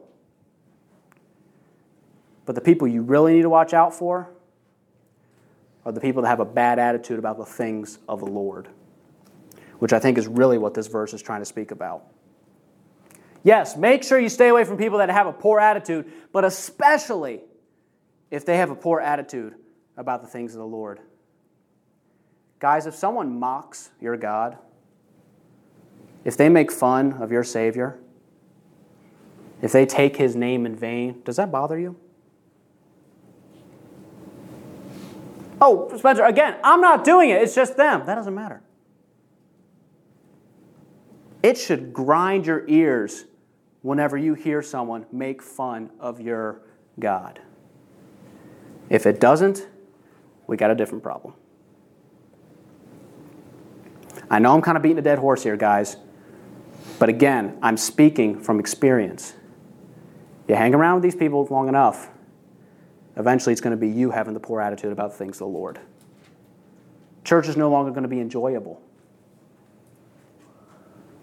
But 2.47 2.55
the 2.55 2.61
people 2.63 2.89
you 2.89 3.03
really 3.03 3.35
need 3.35 3.43
to 3.43 3.51
watch 3.51 3.75
out 3.75 3.95
for 3.95 4.31
are 5.85 5.93
the 5.93 6.01
people 6.01 6.23
that 6.23 6.29
have 6.29 6.41
a 6.41 6.45
bad 6.45 6.79
attitude 6.79 7.19
about 7.19 7.37
the 7.37 7.45
things 7.45 7.99
of 8.09 8.21
the 8.21 8.27
Lord, 8.27 8.69
which 9.79 9.93
I 9.93 9.99
think 9.99 10.17
is 10.17 10.27
really 10.27 10.57
what 10.57 10.73
this 10.73 10.87
verse 10.87 11.13
is 11.13 11.21
trying 11.21 11.43
to 11.43 11.47
speak 11.47 11.71
about. 11.71 12.05
Yes, 13.43 13.77
make 13.77 14.05
sure 14.05 14.19
you 14.19 14.29
stay 14.29 14.49
away 14.49 14.65
from 14.65 14.79
people 14.79 14.99
that 14.99 15.11
have 15.11 15.27
a 15.27 15.33
poor 15.33 15.61
attitude, 15.61 16.11
but 16.33 16.45
especially 16.45 17.41
if 18.31 18.45
they 18.45 18.57
have 18.57 18.71
a 18.71 18.75
poor 18.75 19.01
attitude 19.01 19.55
about 19.97 20.23
the 20.23 20.29
things 20.29 20.55
of 20.55 20.59
the 20.59 20.67
Lord. 20.67 21.01
Guys, 22.59 22.87
if 22.87 22.95
someone 22.95 23.39
mocks 23.39 23.91
your 24.01 24.17
God, 24.17 24.59
if 26.25 26.37
they 26.37 26.49
make 26.49 26.71
fun 26.71 27.15
of 27.15 27.33
your 27.33 27.43
Savior, 27.45 27.99
if 29.63 29.73
they 29.73 29.87
take 29.87 30.17
his 30.17 30.37
name 30.37 30.67
in 30.67 30.77
vain, 30.77 31.23
does 31.25 31.37
that 31.37 31.51
bother 31.51 31.79
you? 31.79 31.97
Oh, 35.61 35.95
Spencer, 35.97 36.25
again, 36.25 36.57
I'm 36.65 36.81
not 36.81 37.05
doing 37.05 37.31
it. 37.31 37.43
It's 37.43 37.55
just 37.55 37.77
them. 37.77 38.07
That 38.07 38.15
doesn't 38.15 38.35
matter. 38.35 38.63
It 41.43 41.59
should 41.59 41.93
grind 41.93 42.47
your 42.47 42.67
ears 42.67 43.25
whenever 43.83 44.17
you 44.17 44.35
hear 44.35 44.63
someone 44.63 45.07
make 45.13 45.43
fun 45.43 45.91
of 45.99 46.21
your 46.21 46.63
God. 46.99 47.41
If 48.91 49.07
it 49.07 49.21
doesn't, 49.21 49.67
we 50.47 50.59
got 50.59 50.71
a 50.71 50.75
different 50.75 51.03
problem. 51.03 51.33
I 54.29 54.39
know 54.39 54.53
I'm 54.55 54.61
kind 54.61 54.77
of 54.77 54.83
beating 54.83 54.99
a 54.99 55.03
dead 55.03 55.19
horse 55.19 55.43
here, 55.43 55.57
guys, 55.57 55.97
but 56.99 57.09
again, 57.09 57.57
I'm 57.63 57.77
speaking 57.77 58.41
from 58.41 58.61
experience. 58.61 59.35
You 60.47 60.57
hang 60.57 60.75
around 60.75 60.97
with 60.97 61.05
these 61.05 61.17
people 61.17 61.47
long 61.51 61.69
enough, 61.69 62.11
eventually 63.17 63.53
it's 63.53 63.61
going 63.61 63.71
to 63.71 63.77
be 63.77 63.89
you 63.89 64.11
having 64.11 64.35
the 64.35 64.41
poor 64.41 64.61
attitude 64.61 64.93
about 64.93 65.15
things 65.15 65.37
of 65.37 65.39
the 65.39 65.47
Lord. 65.47 65.81
Church 67.25 67.49
is 67.49 67.57
no 67.57 67.71
longer 67.71 67.91
going 67.91 68.03
to 68.03 68.09
be 68.09 68.21
enjoyable. 68.21 68.83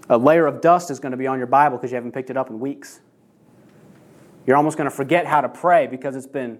A 0.09 0.17
layer 0.17 0.45
of 0.45 0.61
dust 0.61 0.89
is 0.89 0.99
going 0.99 1.11
to 1.11 1.17
be 1.17 1.27
on 1.27 1.37
your 1.37 1.47
Bible 1.47 1.77
because 1.77 1.91
you 1.91 1.95
haven't 1.95 2.13
picked 2.13 2.29
it 2.29 2.37
up 2.37 2.49
in 2.49 2.59
weeks. 2.59 3.01
You're 4.45 4.55
almost 4.55 4.77
going 4.77 4.89
to 4.89 4.95
forget 4.95 5.25
how 5.25 5.41
to 5.41 5.49
pray 5.49 5.87
because 5.87 6.15
it's 6.15 6.27
been, 6.27 6.59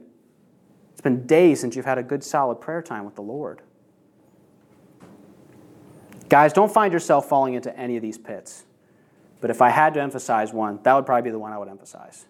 it's 0.97 1.01
been 1.03 1.27
days 1.27 1.59
since 1.59 1.75
you've 1.75 1.85
had 1.85 1.99
a 1.99 2.03
good, 2.03 2.23
solid 2.23 2.55
prayer 2.55 2.81
time 2.81 3.05
with 3.05 3.13
the 3.13 3.21
Lord. 3.21 3.61
Guys, 6.27 6.53
don't 6.53 6.73
find 6.73 6.91
yourself 6.91 7.29
falling 7.29 7.53
into 7.53 7.77
any 7.77 7.97
of 7.97 8.01
these 8.01 8.17
pits. 8.17 8.65
But 9.39 9.51
if 9.51 9.61
I 9.61 9.69
had 9.69 9.93
to 9.93 10.01
emphasize 10.01 10.51
one, 10.51 10.79
that 10.81 10.95
would 10.95 11.05
probably 11.05 11.21
be 11.21 11.29
the 11.29 11.37
one 11.37 11.53
I 11.53 11.59
would 11.59 11.67
emphasize. 11.67 12.25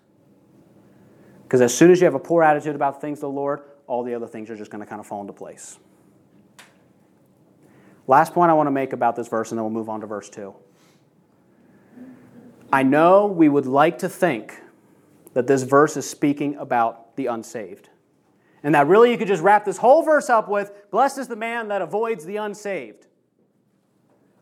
Because 1.43 1.61
as 1.61 1.73
soon 1.73 1.91
as 1.91 2.01
you 2.01 2.05
have 2.07 2.13
a 2.13 2.19
poor 2.19 2.43
attitude 2.43 2.75
about 2.75 2.99
things 2.99 3.19
of 3.19 3.21
the 3.21 3.29
Lord, 3.29 3.61
all 3.87 4.03
the 4.03 4.13
other 4.13 4.27
things 4.27 4.49
are 4.49 4.57
just 4.57 4.69
going 4.69 4.83
to 4.83 4.85
kind 4.85 4.99
of 4.99 5.07
fall 5.07 5.21
into 5.21 5.31
place. 5.31 5.79
Last 8.05 8.33
point 8.33 8.51
I 8.51 8.53
want 8.53 8.67
to 8.67 8.71
make 8.71 8.91
about 8.91 9.15
this 9.15 9.29
verse, 9.29 9.51
and 9.51 9.57
then 9.57 9.63
we'll 9.63 9.71
move 9.71 9.87
on 9.87 10.01
to 10.01 10.07
verse 10.07 10.29
2. 10.29 10.53
I 12.73 12.83
know 12.83 13.27
we 13.27 13.47
would 13.47 13.65
like 13.65 13.99
to 13.99 14.09
think 14.09 14.59
that 15.35 15.47
this 15.47 15.63
verse 15.63 15.95
is 15.95 16.09
speaking 16.09 16.57
about 16.57 17.15
the 17.15 17.27
unsaved. 17.27 17.87
And 18.67 18.75
that 18.75 18.87
really 18.87 19.11
you 19.11 19.17
could 19.17 19.29
just 19.29 19.41
wrap 19.41 19.63
this 19.63 19.77
whole 19.77 20.03
verse 20.03 20.29
up 20.29 20.49
with 20.49 20.73
Blessed 20.91 21.19
is 21.19 21.29
the 21.29 21.37
man 21.37 21.69
that 21.69 21.81
avoids 21.81 22.25
the 22.25 22.35
unsaved. 22.35 23.07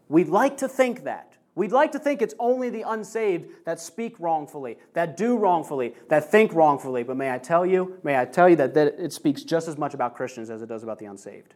We'd 0.09 0.29
like 0.29 0.57
to 0.57 0.67
think 0.67 1.03
that. 1.03 1.33
We'd 1.53 1.71
like 1.71 1.91
to 1.91 1.99
think 1.99 2.23
it's 2.23 2.33
only 2.39 2.71
the 2.71 2.81
unsaved 2.87 3.65
that 3.67 3.79
speak 3.79 4.19
wrongfully, 4.19 4.79
that 4.93 5.15
do 5.15 5.37
wrongfully, 5.37 5.93
that 6.09 6.31
think 6.31 6.55
wrongfully. 6.55 7.03
But 7.03 7.17
may 7.17 7.31
I 7.31 7.37
tell 7.37 7.67
you, 7.67 7.99
may 8.01 8.17
I 8.17 8.25
tell 8.25 8.49
you 8.49 8.55
that, 8.55 8.73
that 8.73 8.95
it 8.97 9.13
speaks 9.13 9.43
just 9.43 9.67
as 9.67 9.77
much 9.77 9.93
about 9.93 10.15
Christians 10.15 10.49
as 10.49 10.63
it 10.63 10.69
does 10.69 10.81
about 10.81 10.97
the 10.97 11.05
unsaved. 11.05 11.53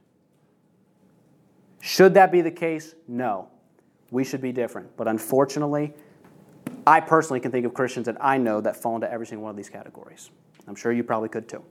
Should 1.81 2.13
that 2.13 2.31
be 2.31 2.41
the 2.41 2.51
case? 2.51 2.93
No. 3.07 3.47
We 4.11 4.23
should 4.23 4.41
be 4.41 4.51
different. 4.51 4.95
But 4.95 5.07
unfortunately, 5.07 5.95
I 6.85 6.99
personally 6.99 7.39
can 7.39 7.51
think 7.51 7.65
of 7.65 7.73
Christians 7.73 8.05
that 8.05 8.17
I 8.23 8.37
know 8.37 8.61
that 8.61 8.75
fall 8.77 8.93
into 8.93 9.11
every 9.11 9.25
single 9.25 9.45
one 9.45 9.49
of 9.49 9.57
these 9.57 9.69
categories. 9.69 10.29
I'm 10.67 10.75
sure 10.75 10.91
you 10.91 11.03
probably 11.03 11.29
could 11.29 11.49
too. 11.49 11.63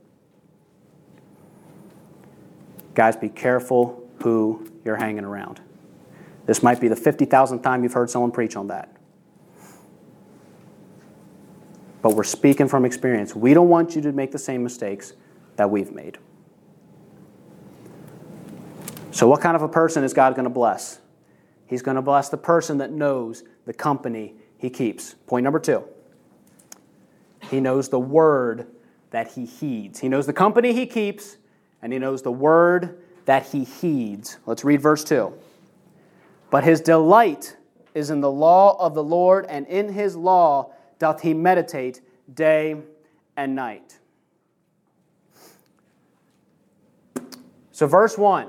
Guys, 2.98 3.14
be 3.14 3.28
careful 3.28 4.10
who 4.24 4.68
you're 4.84 4.96
hanging 4.96 5.22
around. 5.22 5.60
This 6.46 6.64
might 6.64 6.80
be 6.80 6.88
the 6.88 6.96
50,000th 6.96 7.62
time 7.62 7.84
you've 7.84 7.92
heard 7.92 8.10
someone 8.10 8.32
preach 8.32 8.56
on 8.56 8.66
that. 8.66 8.92
But 12.02 12.16
we're 12.16 12.24
speaking 12.24 12.66
from 12.66 12.84
experience. 12.84 13.36
We 13.36 13.54
don't 13.54 13.68
want 13.68 13.94
you 13.94 14.02
to 14.02 14.10
make 14.10 14.32
the 14.32 14.38
same 14.40 14.64
mistakes 14.64 15.12
that 15.54 15.70
we've 15.70 15.92
made. 15.92 16.18
So, 19.12 19.28
what 19.28 19.40
kind 19.40 19.54
of 19.54 19.62
a 19.62 19.68
person 19.68 20.02
is 20.02 20.12
God 20.12 20.34
going 20.34 20.42
to 20.42 20.50
bless? 20.50 20.98
He's 21.68 21.82
going 21.82 21.94
to 21.94 22.02
bless 22.02 22.30
the 22.30 22.36
person 22.36 22.78
that 22.78 22.90
knows 22.90 23.44
the 23.64 23.72
company 23.72 24.34
he 24.56 24.70
keeps. 24.70 25.14
Point 25.28 25.44
number 25.44 25.60
two 25.60 25.84
He 27.48 27.60
knows 27.60 27.90
the 27.90 28.00
word 28.00 28.66
that 29.12 29.34
he 29.34 29.46
heeds. 29.46 30.00
He 30.00 30.08
knows 30.08 30.26
the 30.26 30.32
company 30.32 30.72
he 30.72 30.84
keeps, 30.84 31.36
and 31.82 31.92
he 31.92 31.98
knows 31.98 32.22
the 32.22 32.32
word 32.32 33.02
that 33.24 33.46
he 33.46 33.64
heeds. 33.64 34.38
Let's 34.46 34.64
read 34.64 34.80
verse 34.80 35.04
2. 35.04 35.32
But 36.50 36.64
his 36.64 36.80
delight 36.80 37.56
is 37.94 38.10
in 38.10 38.20
the 38.20 38.30
law 38.30 38.76
of 38.78 38.94
the 38.94 39.02
Lord, 39.02 39.46
and 39.46 39.66
in 39.66 39.92
his 39.92 40.16
law 40.16 40.72
doth 40.98 41.20
he 41.20 41.34
meditate 41.34 42.00
day 42.32 42.76
and 43.36 43.54
night. 43.54 43.98
So, 47.72 47.86
verse 47.86 48.18
1 48.18 48.48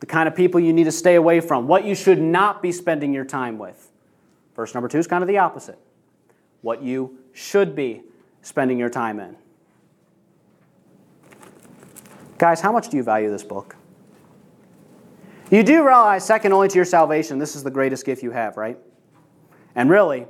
the 0.00 0.06
kind 0.06 0.28
of 0.28 0.34
people 0.34 0.60
you 0.60 0.74
need 0.74 0.84
to 0.84 0.92
stay 0.92 1.14
away 1.14 1.40
from, 1.40 1.66
what 1.66 1.86
you 1.86 1.94
should 1.94 2.20
not 2.20 2.60
be 2.60 2.70
spending 2.72 3.14
your 3.14 3.24
time 3.24 3.56
with. 3.56 3.90
Verse 4.54 4.74
number 4.74 4.86
2 4.86 4.98
is 4.98 5.06
kind 5.06 5.22
of 5.22 5.28
the 5.28 5.38
opposite 5.38 5.78
what 6.60 6.82
you 6.82 7.18
should 7.32 7.74
be 7.74 8.02
spending 8.42 8.78
your 8.78 8.90
time 8.90 9.18
in. 9.18 9.34
Guys, 12.44 12.60
how 12.60 12.70
much 12.70 12.90
do 12.90 12.98
you 12.98 13.02
value 13.02 13.30
this 13.30 13.42
book? 13.42 13.74
You 15.50 15.62
do 15.62 15.82
realize, 15.82 16.26
second 16.26 16.52
only 16.52 16.68
to 16.68 16.74
your 16.74 16.84
salvation, 16.84 17.38
this 17.38 17.56
is 17.56 17.62
the 17.62 17.70
greatest 17.70 18.04
gift 18.04 18.22
you 18.22 18.32
have, 18.32 18.58
right? 18.58 18.76
And 19.74 19.88
really, 19.88 20.26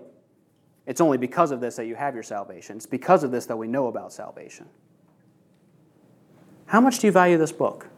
it's 0.87 1.01
only 1.01 1.19
because 1.19 1.51
of 1.51 1.61
this 1.61 1.75
that 1.75 1.87
you 1.87 1.97
have 1.97 2.15
your 2.15 2.23
salvation. 2.23 2.77
It's 2.77 2.87
because 2.87 3.25
of 3.25 3.33
this 3.33 3.47
that 3.47 3.57
we 3.57 3.67
know 3.67 3.89
about 3.89 4.13
salvation. 4.13 4.67
How 6.67 6.81
much 6.81 7.01
do 7.01 7.09
you 7.09 7.13
value 7.13 7.37
this 7.37 7.51
book? 7.51 7.89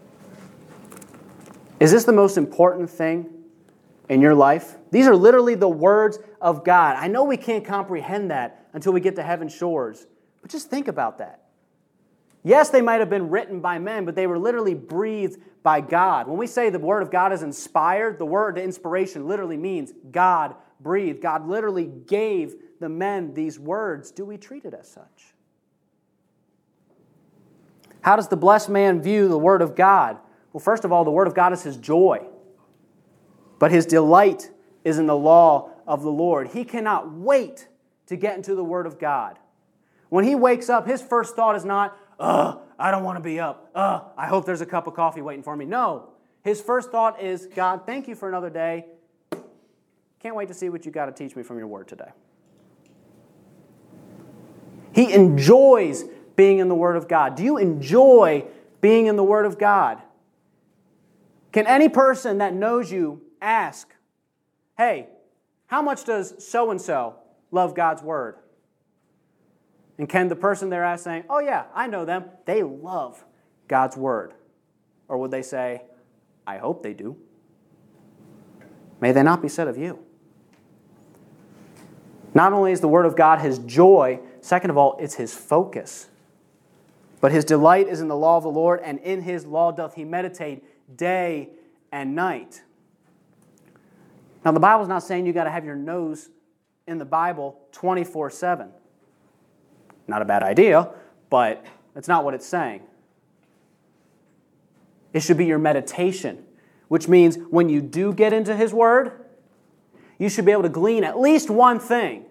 Is 1.79 1.93
this 1.93 2.05
the 2.05 2.13
most 2.15 2.39
important 2.39 2.89
thing 2.89 3.29
in 4.09 4.23
your 4.23 4.35
life? 4.35 4.77
These 4.93 5.07
are 5.09 5.15
literally 5.15 5.57
the 5.57 5.69
words 5.69 6.19
of 6.41 6.65
God. 6.65 6.97
I 6.97 7.07
know 7.07 7.25
we 7.25 7.37
can't 7.37 7.67
comprehend 7.67 8.31
that 8.31 8.67
until 8.73 8.95
we 8.95 9.01
get 9.01 9.15
to 9.17 9.23
heaven's 9.23 9.55
shores, 9.55 10.07
but 10.41 10.51
just 10.51 10.71
think 10.71 10.89
about 10.89 11.19
that. 11.19 11.43
Yes, 12.47 12.71
they 12.71 12.81
might 12.81 13.01
have 13.01 13.11
been 13.11 13.29
written 13.29 13.59
by 13.59 13.81
men, 13.81 14.05
but 14.05 14.15
they 14.15 14.29
were 14.29 14.39
literally 14.39 14.75
breathed 14.75 15.43
by 15.65 15.81
God. 15.81 16.29
When 16.29 16.39
we 16.39 16.47
say 16.47 16.71
the 16.71 16.79
Word 16.79 17.03
of 17.03 17.11
God 17.11 17.33
is 17.33 17.43
inspired, 17.43 18.21
the 18.21 18.25
word 18.25 18.57
inspiration 18.57 19.27
literally 19.27 19.57
means 19.57 19.93
God 20.13 20.55
breathed. 20.79 21.21
God 21.21 21.49
literally 21.49 21.87
gave 21.87 22.55
the 22.79 22.89
men 22.89 23.35
these 23.35 23.59
words. 23.59 24.13
Do 24.13 24.25
we 24.25 24.37
treat 24.37 24.65
it 24.65 24.75
as 24.75 24.87
such? 24.87 25.35
How 28.03 28.15
does 28.15 28.29
the 28.29 28.37
blessed 28.37 28.69
man 28.69 29.03
view 29.03 29.27
the 29.27 29.37
Word 29.37 29.61
of 29.61 29.75
God? 29.75 30.17
Well, 30.53 30.61
first 30.61 30.85
of 30.85 30.93
all, 30.93 31.03
the 31.03 31.11
Word 31.11 31.27
of 31.27 31.35
God 31.35 31.53
is 31.53 31.65
his 31.65 31.77
joy, 31.77 32.29
but 33.59 33.73
his 33.73 33.87
delight 33.87 34.53
is 34.85 35.01
in 35.01 35.07
the 35.07 35.17
law 35.17 35.71
of 35.85 36.05
the 36.05 36.13
Lord. 36.13 36.47
He 36.47 36.63
cannot 36.63 37.11
wait 37.11 37.67
to 38.07 38.15
get 38.15 38.37
into 38.37 38.55
the 38.55 38.63
Word 38.63 38.87
of 38.87 39.01
God. 39.01 39.37
When 40.11 40.25
he 40.25 40.37
wakes 40.37 40.71
up, 40.71 40.87
his 40.87 41.03
first 41.03 41.35
thought 41.35 41.57
is 41.57 41.65
not, 41.65 41.99
ugh, 42.19 42.61
I 42.79 42.91
don't 42.91 43.05
want 43.05 43.17
to 43.17 43.23
be 43.23 43.41
up. 43.41 43.71
Ugh, 43.75 44.05
I 44.17 44.27
hope 44.27 44.47
there's 44.47 44.61
a 44.61 44.67
cup 44.67 44.87
of 44.87 44.95
coffee 44.95 45.23
waiting 45.23 45.43
for 45.43 45.57
me. 45.57 45.65
No. 45.65 46.11
His 46.43 46.61
first 46.61 46.91
thought 46.91 47.21
is, 47.21 47.47
God, 47.47 47.87
thank 47.87 48.09
you 48.09 48.15
for 48.15 48.29
another 48.29 48.51
day. 48.51 48.87
Can't 50.21 50.37
wait 50.37 50.49
to 50.49 50.55
see 50.55 50.69
what 50.69 50.85
you 50.85 50.93
got 50.93 51.07
to 51.07 51.13
teach 51.13 51.37
me 51.37 51.43
from 51.43 51.59
your 51.59 51.67
word 51.67 51.89
today. 51.89 52.11
He 54.93 55.13
enjoys 55.13 56.05
being 56.37 56.59
in 56.59 56.69
the 56.69 56.75
Word 56.75 56.97
of 56.97 57.07
God. 57.07 57.35
Do 57.35 57.43
you 57.43 57.59
enjoy 57.59 58.45
being 58.81 59.07
in 59.07 59.17
the 59.17 59.25
Word 59.25 59.45
of 59.45 59.59
God? 59.59 60.01
Can 61.53 61.67
any 61.67 61.89
person 61.89 62.39
that 62.39 62.55
knows 62.55 62.91
you 62.91 63.23
ask, 63.41 63.89
hey, 64.79 65.09
how 65.67 65.83
much 65.83 66.05
does 66.05 66.45
so 66.47 66.71
and 66.71 66.81
so 66.81 67.17
love 67.51 67.75
God's 67.75 68.03
Word? 68.03 68.37
And 69.99 70.09
can 70.09 70.29
the 70.29 70.37
person 70.37 70.69
there 70.69 70.85
ask, 70.85 71.05
saying, 71.05 71.25
Oh, 71.31 71.39
yeah, 71.39 71.65
I 71.75 71.87
know 71.87 72.05
them, 72.05 72.25
they 72.45 72.63
love 72.63 73.25
God's 73.69 73.97
word? 73.97 74.35
Or 75.09 75.19
would 75.19 75.31
they 75.31 75.43
say, 75.43 75.83
I 76.47 76.59
hope 76.59 76.83
they 76.83 76.93
do? 76.93 77.17
May 79.01 79.13
they 79.13 79.23
not 79.23 79.43
be 79.43 79.49
said 79.49 79.69
of 79.69 79.77
you. 79.77 79.99
Not 82.35 82.53
only 82.53 82.73
is 82.73 82.81
the 82.81 82.89
word 82.89 83.07
of 83.07 83.17
God 83.17 83.41
his 83.41 83.59
joy, 83.61 84.21
second 84.41 84.71
of 84.71 84.77
all, 84.77 84.97
it's 85.01 85.15
his 85.15 85.35
focus. 85.35 86.09
But 87.21 87.33
his 87.33 87.45
delight 87.45 87.89
is 87.89 88.01
in 88.01 88.09
the 88.09 88.17
law 88.17 88.37
of 88.37 88.43
the 88.43 88.51
Lord, 88.51 88.81
and 88.85 88.99
in 88.99 89.23
his 89.23 89.47
law 89.47 89.73
doth 89.73 89.95
he 89.95 90.05
meditate 90.05 90.63
day 90.97 91.49
and 91.91 92.15
night. 92.15 92.63
Now, 94.45 94.53
the 94.53 94.61
Bible's 94.61 94.89
not 94.89 95.03
saying 95.03 95.27
you 95.27 95.33
got 95.33 95.45
to 95.45 95.51
have 95.51 95.65
your 95.65 95.77
nose 95.77 96.29
in 96.87 96.99
the 96.99 97.05
Bible 97.05 97.59
24 97.73 98.31
7. 98.31 98.71
Not 100.09 100.23
a 100.23 100.25
bad 100.25 100.43
idea, 100.43 100.91
but 101.31 101.65
that's 101.95 102.09
not 102.09 102.25
what 102.25 102.35
it's 102.35 102.47
saying. 102.47 102.83
It 105.13 105.21
should 105.21 105.37
be 105.37 105.47
your 105.47 105.59
meditation, 105.59 106.45
which 106.89 107.09
means 107.09 107.39
when 107.51 107.69
you 107.69 107.81
do 107.81 108.13
get 108.13 108.33
into 108.33 108.55
His 108.55 108.73
Word, 108.73 109.25
you 110.19 110.29
should 110.29 110.45
be 110.45 110.53
able 110.53 110.63
to 110.63 110.69
glean 110.69 111.05
at 111.05 111.19
least 111.19 111.51
one 111.51 111.79
thing 111.79 112.25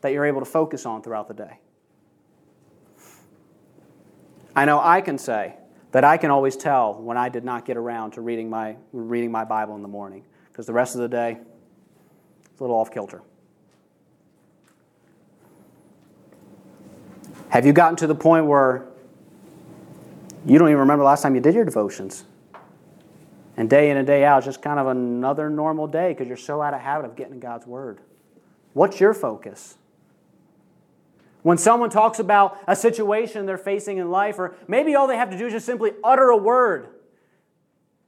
that 0.00 0.12
you're 0.12 0.24
able 0.24 0.40
to 0.40 0.46
focus 0.46 0.86
on 0.86 1.02
throughout 1.02 1.28
the 1.28 1.34
day. 1.34 1.58
I 4.54 4.64
know 4.64 4.80
I 4.80 5.00
can 5.00 5.18
say 5.18 5.54
that 5.92 6.04
I 6.04 6.16
can 6.16 6.30
always 6.30 6.56
tell 6.56 6.94
when 6.94 7.16
I 7.16 7.28
did 7.28 7.44
not 7.44 7.64
get 7.64 7.76
around 7.76 8.12
to 8.12 8.20
reading 8.20 8.50
my, 8.50 8.76
reading 8.92 9.30
my 9.30 9.44
Bible 9.44 9.74
in 9.76 9.82
the 9.82 9.88
morning 9.88 10.24
because 10.48 10.66
the 10.66 10.72
rest 10.72 10.94
of 10.94 11.00
the 11.00 11.08
day, 11.08 11.38
it's 12.40 12.60
a 12.60 12.62
little 12.62 12.76
off 12.76 12.90
kilter. 12.90 13.22
Have 17.50 17.66
you 17.66 17.72
gotten 17.72 17.96
to 17.96 18.06
the 18.06 18.14
point 18.14 18.46
where 18.46 18.86
you 20.46 20.58
don't 20.58 20.68
even 20.68 20.78
remember 20.78 21.02
the 21.02 21.06
last 21.06 21.22
time 21.22 21.34
you 21.34 21.40
did 21.40 21.54
your 21.54 21.64
devotions? 21.64 22.24
And 23.56 23.68
day 23.68 23.90
in 23.90 23.96
and 23.96 24.06
day 24.06 24.24
out, 24.24 24.38
it's 24.38 24.46
just 24.46 24.62
kind 24.62 24.78
of 24.78 24.86
another 24.86 25.50
normal 25.50 25.86
day 25.86 26.12
because 26.12 26.28
you're 26.28 26.36
so 26.36 26.62
out 26.62 26.74
of 26.74 26.80
habit 26.80 27.06
of 27.06 27.16
getting 27.16 27.40
God's 27.40 27.66
Word. 27.66 27.98
What's 28.72 29.00
your 29.00 29.12
focus? 29.12 29.76
When 31.42 31.58
someone 31.58 31.90
talks 31.90 32.20
about 32.20 32.56
a 32.68 32.76
situation 32.76 33.46
they're 33.46 33.58
facing 33.58 33.98
in 33.98 34.10
life, 34.10 34.38
or 34.38 34.54
maybe 34.68 34.94
all 34.94 35.08
they 35.08 35.16
have 35.16 35.30
to 35.30 35.38
do 35.38 35.46
is 35.46 35.52
just 35.52 35.66
simply 35.66 35.92
utter 36.04 36.28
a 36.28 36.36
word, 36.36 36.88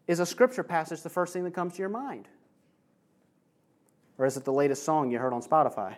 is 0.07 0.21
a 0.21 0.27
scripture 0.27 0.63
passage 0.63 1.03
the 1.03 1.11
first 1.11 1.33
thing 1.33 1.45
that 1.45 1.55
comes 1.55 1.75
to 1.75 1.79
your 1.81 1.89
mind? 1.89 2.29
Or 4.19 4.27
is 4.27 4.37
it 4.37 4.45
the 4.45 4.53
latest 4.53 4.85
song 4.85 5.11
you 5.11 5.19
heard 5.19 5.33
on 5.33 5.43
Spotify? 5.43 5.97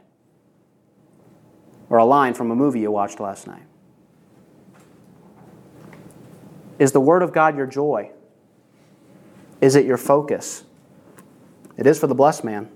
Or 1.94 1.98
a 1.98 2.04
line 2.04 2.34
from 2.34 2.50
a 2.50 2.56
movie 2.56 2.80
you 2.80 2.90
watched 2.90 3.20
last 3.20 3.46
night? 3.46 3.62
Is 6.76 6.90
the 6.90 6.98
Word 7.00 7.22
of 7.22 7.32
God 7.32 7.56
your 7.56 7.68
joy? 7.68 8.10
Is 9.60 9.76
it 9.76 9.86
your 9.86 9.96
focus? 9.96 10.64
It 11.76 11.86
is 11.86 12.00
for 12.00 12.08
the 12.08 12.14
blessed 12.16 12.42
man. 12.42 12.68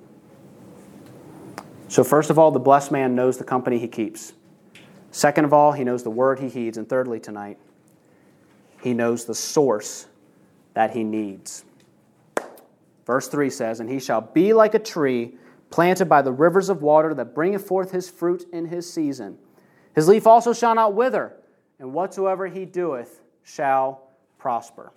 So, 1.88 2.04
first 2.04 2.30
of 2.30 2.38
all, 2.38 2.52
the 2.52 2.60
blessed 2.60 2.92
man 2.92 3.16
knows 3.16 3.38
the 3.38 3.44
company 3.44 3.80
he 3.80 3.88
keeps. 3.88 4.34
Second 5.10 5.46
of 5.46 5.52
all, 5.52 5.72
he 5.72 5.82
knows 5.82 6.04
the 6.04 6.10
word 6.10 6.38
he 6.38 6.48
heeds. 6.48 6.78
And 6.78 6.88
thirdly, 6.88 7.18
tonight, 7.18 7.58
he 8.84 8.94
knows 8.94 9.25
the 9.25 9.34
source 9.34 10.06
that 10.75 10.92
he 10.92 11.02
needs. 11.02 11.64
Verse 13.04 13.26
3 13.26 13.50
says, 13.50 13.80
And 13.80 13.90
he 13.90 13.98
shall 13.98 14.20
be 14.20 14.52
like 14.52 14.75
a 14.75 14.78
tree 14.78 15.34
planted 15.70 16.06
by 16.06 16.22
the 16.22 16.32
rivers 16.32 16.68
of 16.68 16.82
water 16.82 17.14
that 17.14 17.34
bringeth 17.34 17.66
forth 17.66 17.90
his 17.90 18.08
fruit 18.08 18.46
in 18.52 18.66
his 18.66 18.90
season. 18.90 19.38
His 19.94 20.08
leaf 20.08 20.26
also 20.26 20.52
shall 20.52 20.75
not 20.75 20.94
wither, 20.94 21.34
and 21.78 21.92
whatsoever 21.92 22.46
he 22.46 22.64
doeth 22.64 23.20
shall 23.42 24.08
prosper. 24.38 24.92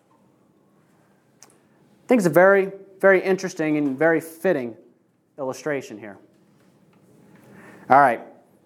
I 1.44 2.08
think 2.08 2.20
it's 2.20 2.28
a 2.28 2.30
very, 2.30 2.72
very 3.00 3.22
interesting 3.22 3.78
and 3.78 3.98
very 3.98 4.22
fitting 4.22 4.76
illustration 5.38 5.98
here. 5.98 6.18
All 7.90 8.00
right, 8.00 8.22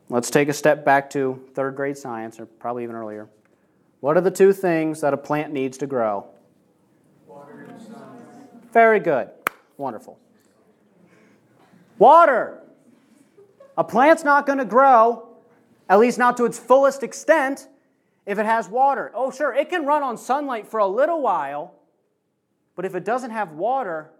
let's 0.09 0.29
take 0.29 0.49
a 0.49 0.53
step 0.53 0.83
back 0.85 1.09
to 1.11 1.41
third 1.53 1.75
grade 1.75 1.97
science, 1.97 2.39
or 2.39 2.45
probably 2.45 2.83
even 2.83 2.95
earlier. 2.95 3.27
What 4.01 4.17
are 4.17 4.21
the 4.21 4.31
two 4.31 4.53
things 4.53 5.01
that 5.01 5.13
a 5.13 5.17
plant 5.17 5.51
needs 5.51 5.77
to 5.79 5.87
grow? 5.87 6.27
Water 7.25 7.65
and 7.69 7.81
sun. 7.81 8.17
Very 8.71 8.99
good. 8.99 9.29
Wonderful. 9.77 10.19
Water. 11.97 12.61
A 13.77 13.83
plant's 13.83 14.23
not 14.23 14.45
going 14.45 14.59
to 14.59 14.65
grow, 14.65 15.27
at 15.89 15.99
least 15.99 16.17
not 16.17 16.37
to 16.37 16.45
its 16.45 16.57
fullest 16.57 17.03
extent, 17.03 17.67
if 18.25 18.39
it 18.39 18.45
has 18.45 18.69
water. 18.69 19.11
Oh, 19.13 19.31
sure, 19.31 19.53
it 19.53 19.69
can 19.69 19.85
run 19.85 20.03
on 20.03 20.17
sunlight 20.17 20.67
for 20.67 20.79
a 20.79 20.87
little 20.87 21.21
while, 21.21 21.73
but 22.75 22.85
if 22.85 22.95
it 22.95 23.05
doesn't 23.05 23.31
have 23.31 23.51
water, 23.51 24.11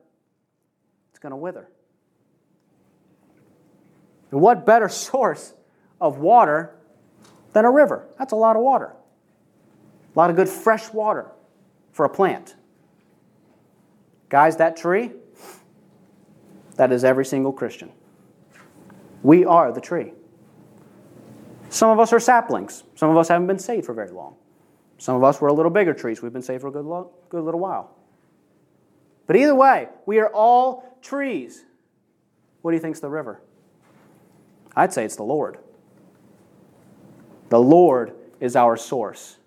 it's 1.10 1.20
going 1.20 1.32
to 1.32 1.38
wither. 1.38 1.70
And 4.32 4.41
what 4.41 4.65
better 4.65 4.89
source 4.89 5.53
of 6.00 6.17
water 6.17 6.75
than 7.53 7.65
a 7.65 7.72
river? 7.72 8.08
That's 8.17 8.34
a 8.34 8.38
lot 8.38 8.55
of 8.55 8.62
water. 8.62 8.94
A 10.15 10.20
lot 10.20 10.29
of 10.29 10.36
good 10.36 10.50
fresh 10.50 10.91
water 10.94 11.31
for 11.92 12.05
a 12.05 12.09
plant. 12.09 12.55
Guys, 14.29 14.57
that 14.57 14.77
tree, 14.77 15.11
that 16.75 16.92
is 16.92 17.03
every 17.03 17.25
single 17.25 17.51
Christian. 17.51 17.92
We 19.24 19.46
are 19.46 19.72
the 19.72 19.81
tree. 19.81 20.14
Some 21.70 21.90
of 21.90 22.00
us 22.00 22.14
are 22.14 22.20
saplings. 22.20 22.83
Some 22.96 23.09
of 23.09 23.18
us 23.18 23.27
haven't 23.27 23.48
been 23.48 23.59
saved 23.59 23.85
for 23.85 23.94
very 23.94 24.11
long. 24.11 24.35
Some 24.98 25.16
of 25.16 25.24
us 25.24 25.42
were 25.42 25.48
a 25.48 25.53
little 25.53 25.72
bigger 25.72 25.94
trees. 25.94 26.22
We've 26.22 26.31
been 26.31 26.42
saved 26.42 26.61
for 26.61 26.68
a 26.68 26.72
good, 26.72 26.85
lo- 26.85 27.11
good 27.29 27.44
little 27.44 27.59
while. 27.59 27.96
But 29.27 29.35
either 29.35 29.55
way, 29.55 29.90
we 30.05 30.20
are 30.20 30.29
all 30.29 30.98
trees. 31.01 31.66
What 32.61 32.72
do 32.72 32.75
you 32.75 32.81
think 32.81 32.96
is 32.96 33.01
the 33.01 33.09
river? 33.09 33.42
I'd 34.75 34.94
say 34.94 35.05
it's 35.05 35.16
the 35.16 35.24
Lord. 35.24 35.57
The 37.50 37.59
Lord 37.59 38.14
is 38.40 38.55
our 38.55 38.77
source. 38.77 39.38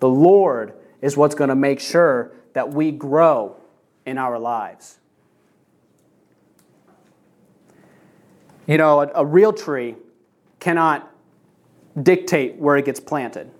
The 0.00 0.08
Lord 0.08 0.74
is 1.00 1.16
what's 1.16 1.34
going 1.34 1.48
to 1.48 1.56
make 1.56 1.80
sure 1.80 2.32
that 2.52 2.70
we 2.72 2.90
grow 2.90 3.56
in 4.04 4.18
our 4.18 4.38
lives. 4.38 4.98
You 8.72 8.78
know, 8.78 9.02
a, 9.02 9.10
a, 9.16 9.26
real 9.26 9.52
tree 9.52 9.96
cannot 10.58 11.14
dictate 12.02 12.56
where 12.56 12.78
it 12.78 12.86
gets 12.86 13.00
planted. 13.00 13.50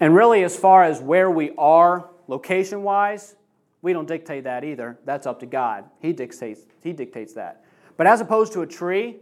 And 0.00 0.16
really, 0.16 0.42
as 0.42 0.56
far 0.56 0.82
as 0.82 1.00
where 1.00 1.30
we 1.30 1.52
are 1.56 2.10
location 2.26 2.82
wise, 2.82 3.36
we 3.82 3.92
don't 3.92 4.08
dictate 4.08 4.42
that 4.42 4.64
either. 4.64 4.98
That's 5.04 5.28
up 5.28 5.38
to 5.38 5.46
God. 5.46 5.84
He 6.00 6.12
dictates, 6.12 6.62
he 6.82 6.92
dictates 6.92 7.34
that. 7.34 7.64
But 7.96 8.08
as 8.08 8.20
opposed 8.20 8.52
to 8.54 8.62
a 8.62 8.66
tree, 8.66 9.18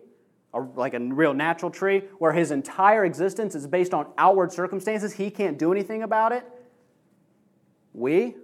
like 0.74 0.94
a 0.94 1.00
real 1.00 1.34
natural 1.34 1.70
tree, 1.70 2.04
where 2.16 2.32
his 2.32 2.50
entire 2.50 3.04
existence 3.04 3.54
is 3.54 3.66
based 3.66 3.92
on 3.92 4.06
outward 4.16 4.52
circumstances, 4.52 5.12
he 5.12 5.30
can't 5.30 5.58
do 5.58 5.70
anything 5.70 6.02
about 6.02 6.32
it. 6.32 6.46
We, 7.92 8.36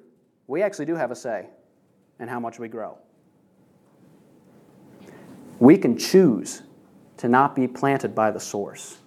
we 0.47 0.61
actually 0.61 0.85
do 0.85 0.95
have 0.95 1.11
a 1.11 1.17
say 1.17 1.47
in 2.21 2.29
how 2.29 2.39
much 2.39 2.59
we 2.59 2.69
grow. 2.69 2.99
We 5.59 5.79
can 5.79 5.97
choose 5.97 6.63
to 7.19 7.29
not 7.29 7.55
be 7.55 7.67
planted 7.69 8.15
by 8.15 8.31
the 8.31 8.41
source. 8.41 8.99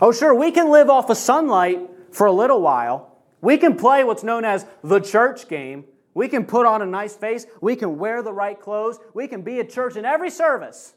Oh, 0.00 0.12
sure, 0.12 0.34
we 0.34 0.50
can 0.50 0.70
live 0.70 0.90
off 0.90 1.08
of 1.08 1.16
sunlight 1.16 1.80
for 2.12 2.26
a 2.26 2.32
little 2.32 2.60
while. 2.60 3.16
We 3.40 3.56
can 3.56 3.76
play 3.76 4.04
what's 4.04 4.22
known 4.22 4.44
as 4.44 4.66
the 4.82 5.00
church 5.00 5.48
game. 5.48 5.84
We 6.14 6.28
can 6.28 6.44
put 6.44 6.66
on 6.66 6.82
a 6.82 6.86
nice 6.86 7.14
face. 7.14 7.46
We 7.60 7.76
can 7.76 7.98
wear 7.98 8.22
the 8.22 8.32
right 8.32 8.58
clothes. 8.58 8.98
We 9.14 9.28
can 9.28 9.42
be 9.42 9.60
at 9.60 9.70
church 9.70 9.96
in 9.96 10.04
every 10.04 10.30
service. 10.30 10.94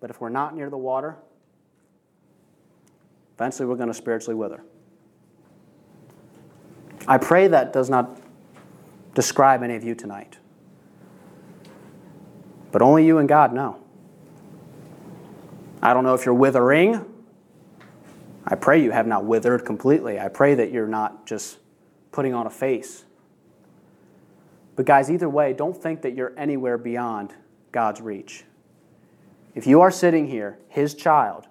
But 0.00 0.10
if 0.10 0.20
we're 0.20 0.28
not 0.28 0.56
near 0.56 0.70
the 0.70 0.78
water, 0.78 1.16
eventually 3.36 3.68
we're 3.68 3.76
going 3.76 3.88
to 3.88 3.94
spiritually 3.94 4.34
wither. 4.34 4.62
I 7.06 7.18
pray 7.18 7.48
that 7.48 7.72
does 7.72 7.90
not 7.90 8.20
describe 9.14 9.62
any 9.62 9.74
of 9.76 9.84
you 9.84 9.94
tonight. 9.94 10.39
But 12.72 12.82
only 12.82 13.06
you 13.06 13.18
and 13.18 13.28
God 13.28 13.52
know. 13.52 13.78
I 15.82 15.94
don't 15.94 16.04
know 16.04 16.14
if 16.14 16.24
you're 16.24 16.34
withering. 16.34 17.04
I 18.46 18.54
pray 18.54 18.82
you 18.82 18.90
have 18.90 19.06
not 19.06 19.24
withered 19.24 19.64
completely. 19.64 20.18
I 20.18 20.28
pray 20.28 20.54
that 20.54 20.72
you're 20.72 20.88
not 20.88 21.26
just 21.26 21.58
putting 22.12 22.34
on 22.34 22.46
a 22.46 22.50
face. 22.50 23.04
But, 24.76 24.86
guys, 24.86 25.10
either 25.10 25.28
way, 25.28 25.52
don't 25.52 25.76
think 25.76 26.02
that 26.02 26.14
you're 26.14 26.32
anywhere 26.36 26.78
beyond 26.78 27.34
God's 27.72 28.00
reach. 28.00 28.44
If 29.54 29.66
you 29.66 29.80
are 29.80 29.90
sitting 29.90 30.26
here, 30.26 30.58
his 30.68 30.94
child, 30.94 31.46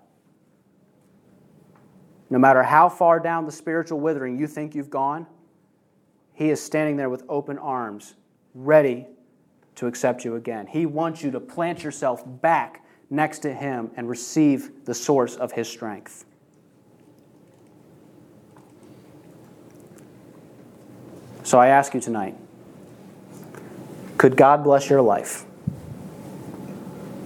no 2.29 2.39
matter 2.39 2.63
how 2.63 2.89
far 2.89 3.19
down 3.19 3.45
the 3.45 3.51
spiritual 3.51 3.99
withering 3.99 4.39
you 4.39 4.47
think 4.47 4.73
you've 4.73 4.89
gone, 4.89 5.27
he 6.33 6.49
is 6.49 6.61
standing 6.61 6.95
there 6.95 7.09
with 7.09 7.23
open 7.27 7.57
arms, 7.57 8.15
ready 8.53 9.07
to 9.79 9.87
accept 9.87 10.25
you 10.25 10.35
again. 10.35 10.67
He 10.67 10.85
wants 10.85 11.23
you 11.23 11.31
to 11.31 11.39
plant 11.39 11.85
yourself 11.85 12.21
back 12.41 12.85
next 13.09 13.39
to 13.39 13.53
him 13.53 13.91
and 13.95 14.09
receive 14.09 14.83
the 14.83 14.93
source 14.93 15.37
of 15.37 15.53
his 15.53 15.69
strength. 15.69 16.25
So 21.43 21.57
I 21.59 21.67
ask 21.67 21.93
you 21.93 22.01
tonight 22.01 22.35
could 24.17 24.35
God 24.35 24.65
bless 24.65 24.89
your 24.89 25.01
life? 25.01 25.45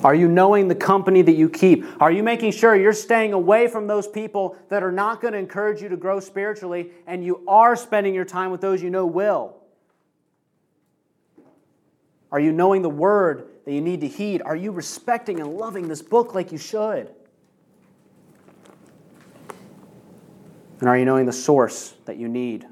Are 0.03 0.13
you 0.13 0.27
knowing 0.27 0.67
the 0.67 0.75
company 0.75 1.23
that 1.23 1.33
you 1.33 1.49
keep? 1.49 1.83
Are 1.99 2.11
you 2.11 2.21
making 2.21 2.51
sure 2.51 2.75
you're 2.75 2.93
staying 2.93 3.33
away 3.33 3.67
from 3.67 3.87
those 3.87 4.07
people 4.07 4.55
that 4.69 4.83
are 4.83 4.91
not 4.91 5.21
going 5.21 5.33
to 5.33 5.39
encourage 5.39 5.81
you 5.81 5.89
to 5.89 5.97
grow 5.97 6.19
spiritually 6.19 6.91
and 7.07 7.25
you 7.25 7.43
are 7.47 7.75
spending 7.75 8.13
your 8.13 8.25
time 8.25 8.51
with 8.51 8.61
those 8.61 8.83
you 8.83 8.91
know 8.91 9.07
will? 9.07 9.62
Are 12.33 12.39
you 12.39 12.51
knowing 12.51 12.81
the 12.81 12.89
word 12.89 13.47
that 13.63 13.71
you 13.73 13.79
need 13.79 14.01
to 14.01 14.07
heed? 14.07 14.41
Are 14.43 14.55
you 14.55 14.71
respecting 14.71 15.39
and 15.39 15.55
loving 15.55 15.87
this 15.87 16.01
book 16.01 16.33
like 16.33 16.51
you 16.51 16.57
should? 16.57 17.13
And 20.79 20.89
are 20.89 20.97
you 20.97 21.05
knowing 21.05 21.27
the 21.27 21.31
source 21.31 21.93
that 22.05 22.17
you 22.17 22.27
need? 22.27 22.65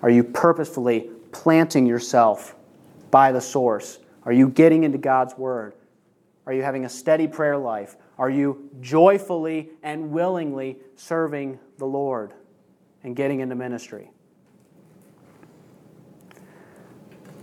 Are 0.00 0.08
you 0.08 0.24
purposefully 0.24 1.10
planting 1.30 1.84
yourself 1.84 2.56
by 3.10 3.32
the 3.32 3.40
source? 3.40 3.98
Are 4.24 4.32
you 4.32 4.48
getting 4.48 4.84
into 4.84 4.96
God's 4.96 5.36
word? 5.36 5.74
Are 6.46 6.54
you 6.54 6.62
having 6.62 6.86
a 6.86 6.88
steady 6.88 7.28
prayer 7.28 7.58
life? 7.58 7.96
Are 8.16 8.30
you 8.30 8.70
joyfully 8.80 9.72
and 9.82 10.10
willingly 10.10 10.78
serving 10.96 11.58
the 11.76 11.84
Lord 11.84 12.32
and 13.04 13.14
getting 13.14 13.40
into 13.40 13.54
ministry? 13.56 14.10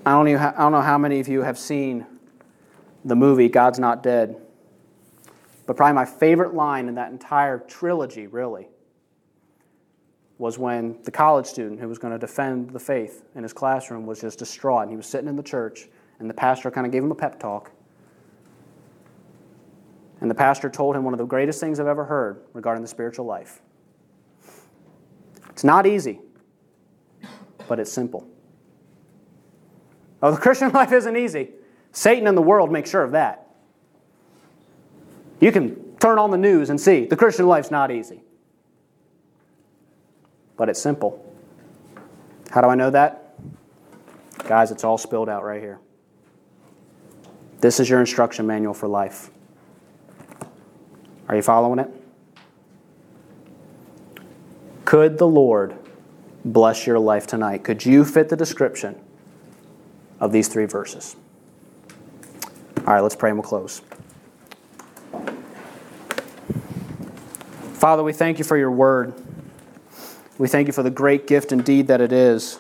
I 0.10 0.14
don't, 0.14 0.28
even, 0.28 0.42
I 0.42 0.58
don't 0.58 0.72
know 0.72 0.82
how 0.82 0.98
many 0.98 1.20
of 1.20 1.28
you 1.28 1.44
have 1.44 1.60
seen 1.60 2.04
the 3.06 3.16
movie 3.16 3.48
God's 3.48 3.78
Not 3.78 4.02
Dead, 4.02 4.42
but 5.68 5.78
probably 5.78 5.94
my 5.94 6.06
favorite 6.06 6.56
line 6.56 6.88
in 6.88 6.96
that 6.96 7.12
entire 7.12 7.60
trilogy, 7.60 8.26
really, 8.26 8.70
was 10.40 10.58
when 10.58 10.98
the 11.04 11.12
college 11.12 11.46
student 11.46 11.80
who 11.80 11.88
was 11.88 12.00
going 12.00 12.12
to 12.12 12.18
defend 12.18 12.72
the 12.72 12.80
faith 12.80 13.24
in 13.36 13.44
his 13.44 13.54
classroom 13.54 14.08
was 14.08 14.20
just 14.20 14.40
distraught. 14.40 14.82
And 14.82 14.90
he 14.90 14.98
was 14.98 15.06
sitting 15.06 15.30
in 15.30 15.36
the 15.36 15.44
church, 15.44 15.90
and 16.18 16.28
the 16.28 16.34
pastor 16.34 16.72
kind 16.72 16.88
of 16.88 16.92
gave 16.92 17.04
him 17.04 17.12
a 17.12 17.16
pep 17.16 17.40
talk. 17.40 17.72
And 20.22 20.32
the 20.32 20.36
pastor 20.36 20.72
told 20.72 20.96
him 20.96 21.04
one 21.04 21.14
of 21.14 21.20
the 21.20 21.26
greatest 21.26 21.60
things 21.60 21.80
I've 21.80 21.86
ever 21.86 22.06
heard 22.06 22.42
regarding 22.54 22.82
the 22.82 22.88
spiritual 22.88 23.28
life. 23.28 23.62
It's 25.52 25.64
not 25.64 25.86
easy, 25.86 26.20
but 27.68 27.80
it's 27.80 27.92
simple. 27.92 28.28
Oh, 30.22 30.32
the 30.32 30.38
Christian 30.38 30.70
life 30.74 30.92
isn't 30.92 31.16
easy. 31.16 31.50
Satan 31.92 32.28
and 32.28 32.38
the 32.38 32.42
world 32.42 32.72
make 32.72 32.86
sure 32.86 33.04
of 33.04 33.12
that. 33.12 33.48
You 35.40 35.52
can 35.52 35.96
turn 36.00 36.20
on 36.20 36.32
the 36.32 36.38
news 36.38 36.70
and 36.70 36.80
see 36.80 37.06
the 37.06 37.16
Christian 37.16 37.48
life's 37.48 37.72
not 37.72 37.92
easy. 37.92 38.22
But 40.58 40.70
it's 40.70 40.82
simple. 40.82 41.26
How 42.52 42.62
do 42.62 42.68
I 42.68 42.76
know 42.76 42.90
that? 42.90 43.36
Guys, 44.48 44.72
it's 44.72 44.84
all 44.84 44.98
spilled 44.98 45.30
out 45.30 45.44
right 45.44 45.62
here. 45.62 45.80
This 47.60 47.80
is 47.80 47.90
your 47.90 48.00
instruction 48.00 48.48
manual 48.48 48.74
for 48.74 48.88
life. 48.88 49.30
Are 51.28 51.36
you 51.36 51.42
following 51.42 51.80
it? 51.80 51.90
Could 54.86 55.18
the 55.18 55.28
Lord 55.28 55.76
bless 56.44 56.88
your 56.88 56.98
life 56.98 57.28
tonight? 57.28 57.64
Could 57.64 57.86
you 57.86 58.04
fit 58.04 58.30
the 58.30 58.36
description 58.36 59.00
of 60.20 60.32
these 60.32 60.48
three 60.48 60.66
verses? 60.66 61.16
All 62.80 62.94
right, 62.94 63.02
let's 63.02 63.16
pray 63.16 63.30
and 63.30 63.40
we'll 63.40 63.48
close. 63.48 63.82
Father, 67.74 68.04
we 68.04 68.12
thank 68.12 68.40
you 68.40 68.44
for 68.44 68.58
your 68.58 68.72
word. 68.72 69.14
We 70.38 70.48
thank 70.48 70.68
you 70.68 70.74
for 70.74 70.84
the 70.84 70.90
great 70.90 71.28
gift 71.28 71.52
indeed 71.52 71.88
that 71.88 72.02
it 72.02 72.12
is. 72.12 72.60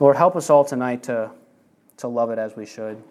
Lord, 0.00 0.16
help 0.16 0.36
us 0.36 0.48
all 0.48 0.64
tonight 0.64 1.02
to, 1.04 1.30
to 1.96 2.08
love 2.08 2.30
it 2.30 2.38
as 2.38 2.54
we 2.54 2.66
should, 2.66 3.02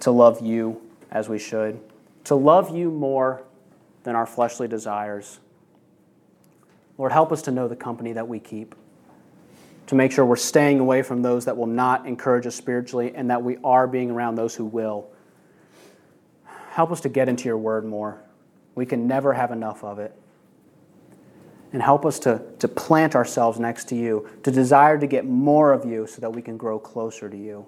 to 0.00 0.10
love 0.10 0.40
you 0.40 0.80
as 1.10 1.28
we 1.28 1.38
should, 1.38 1.80
to 2.24 2.34
love 2.34 2.74
you 2.74 2.90
more 2.90 3.42
than 4.02 4.16
our 4.16 4.26
fleshly 4.26 4.66
desires. 4.66 5.38
Lord, 6.98 7.12
help 7.12 7.30
us 7.30 7.42
to 7.42 7.52
know 7.52 7.68
the 7.68 7.76
company 7.76 8.12
that 8.12 8.26
we 8.26 8.40
keep, 8.40 8.74
to 9.86 9.94
make 9.94 10.12
sure 10.12 10.24
we're 10.24 10.36
staying 10.36 10.80
away 10.80 11.02
from 11.02 11.22
those 11.22 11.44
that 11.44 11.56
will 11.56 11.66
not 11.66 12.06
encourage 12.06 12.46
us 12.46 12.54
spiritually 12.54 13.12
and 13.14 13.30
that 13.30 13.42
we 13.42 13.58
are 13.64 13.86
being 13.86 14.10
around 14.10 14.36
those 14.36 14.54
who 14.54 14.64
will. 14.64 15.08
Help 16.70 16.90
us 16.92 17.00
to 17.02 17.08
get 17.08 17.28
into 17.28 17.44
your 17.44 17.58
word 17.58 17.84
more. 17.84 18.22
We 18.74 18.86
can 18.86 19.06
never 19.06 19.32
have 19.32 19.50
enough 19.50 19.84
of 19.84 19.98
it. 19.98 20.14
And 21.72 21.82
help 21.82 22.04
us 22.04 22.18
to, 22.20 22.42
to 22.58 22.68
plant 22.68 23.14
ourselves 23.14 23.58
next 23.58 23.88
to 23.88 23.96
you, 23.96 24.28
to 24.42 24.50
desire 24.50 24.98
to 24.98 25.06
get 25.06 25.24
more 25.24 25.72
of 25.72 25.84
you 25.84 26.06
so 26.06 26.20
that 26.20 26.30
we 26.30 26.42
can 26.42 26.56
grow 26.56 26.78
closer 26.78 27.28
to 27.28 27.36
you. 27.36 27.66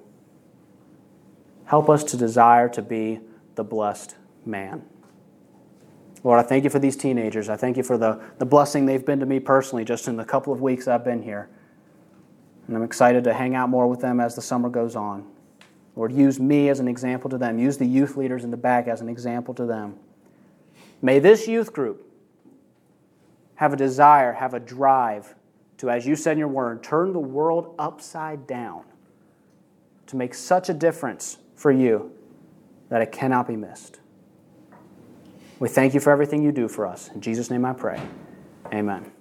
Help 1.64 1.88
us 1.88 2.04
to 2.04 2.16
desire 2.16 2.68
to 2.68 2.82
be 2.82 3.20
the 3.54 3.64
blessed 3.64 4.16
man. 4.44 4.84
Lord, 6.22 6.38
I 6.38 6.42
thank 6.42 6.64
you 6.64 6.70
for 6.70 6.78
these 6.78 6.96
teenagers. 6.96 7.48
I 7.48 7.56
thank 7.56 7.76
you 7.76 7.82
for 7.82 7.98
the, 7.98 8.20
the 8.38 8.46
blessing 8.46 8.86
they've 8.86 9.04
been 9.04 9.20
to 9.20 9.26
me 9.26 9.40
personally 9.40 9.84
just 9.84 10.08
in 10.08 10.16
the 10.16 10.24
couple 10.24 10.52
of 10.52 10.60
weeks 10.60 10.88
I've 10.88 11.04
been 11.04 11.22
here. 11.22 11.50
And 12.66 12.76
I'm 12.76 12.82
excited 12.82 13.24
to 13.24 13.34
hang 13.34 13.54
out 13.54 13.68
more 13.68 13.86
with 13.86 14.00
them 14.00 14.20
as 14.20 14.34
the 14.34 14.42
summer 14.42 14.68
goes 14.68 14.96
on. 14.96 15.26
Lord, 15.96 16.12
use 16.12 16.40
me 16.40 16.68
as 16.68 16.80
an 16.80 16.88
example 16.88 17.30
to 17.30 17.38
them. 17.38 17.58
Use 17.58 17.78
the 17.78 17.86
youth 17.86 18.16
leaders 18.16 18.42
in 18.44 18.50
the 18.50 18.56
back 18.56 18.88
as 18.88 19.00
an 19.00 19.08
example 19.08 19.54
to 19.54 19.66
them. 19.66 19.96
May 21.02 21.18
this 21.18 21.46
youth 21.46 21.72
group 21.72 22.10
have 23.56 23.72
a 23.72 23.76
desire, 23.76 24.32
have 24.32 24.54
a 24.54 24.60
drive 24.60 25.34
to, 25.78 25.90
as 25.90 26.06
you 26.06 26.16
said 26.16 26.32
in 26.32 26.38
your 26.38 26.48
word, 26.48 26.82
turn 26.82 27.12
the 27.12 27.20
world 27.20 27.74
upside 27.78 28.46
down 28.46 28.84
to 30.06 30.16
make 30.16 30.34
such 30.34 30.68
a 30.68 30.74
difference 30.74 31.38
for 31.54 31.70
you 31.70 32.12
that 32.88 33.00
it 33.00 33.12
cannot 33.12 33.46
be 33.46 33.56
missed. 33.56 34.00
We 35.58 35.68
thank 35.68 35.94
you 35.94 36.00
for 36.00 36.10
everything 36.10 36.42
you 36.42 36.52
do 36.52 36.68
for 36.68 36.86
us. 36.86 37.10
In 37.14 37.20
Jesus' 37.20 37.50
name 37.50 37.64
I 37.64 37.72
pray. 37.72 38.00
Amen. 38.72 39.13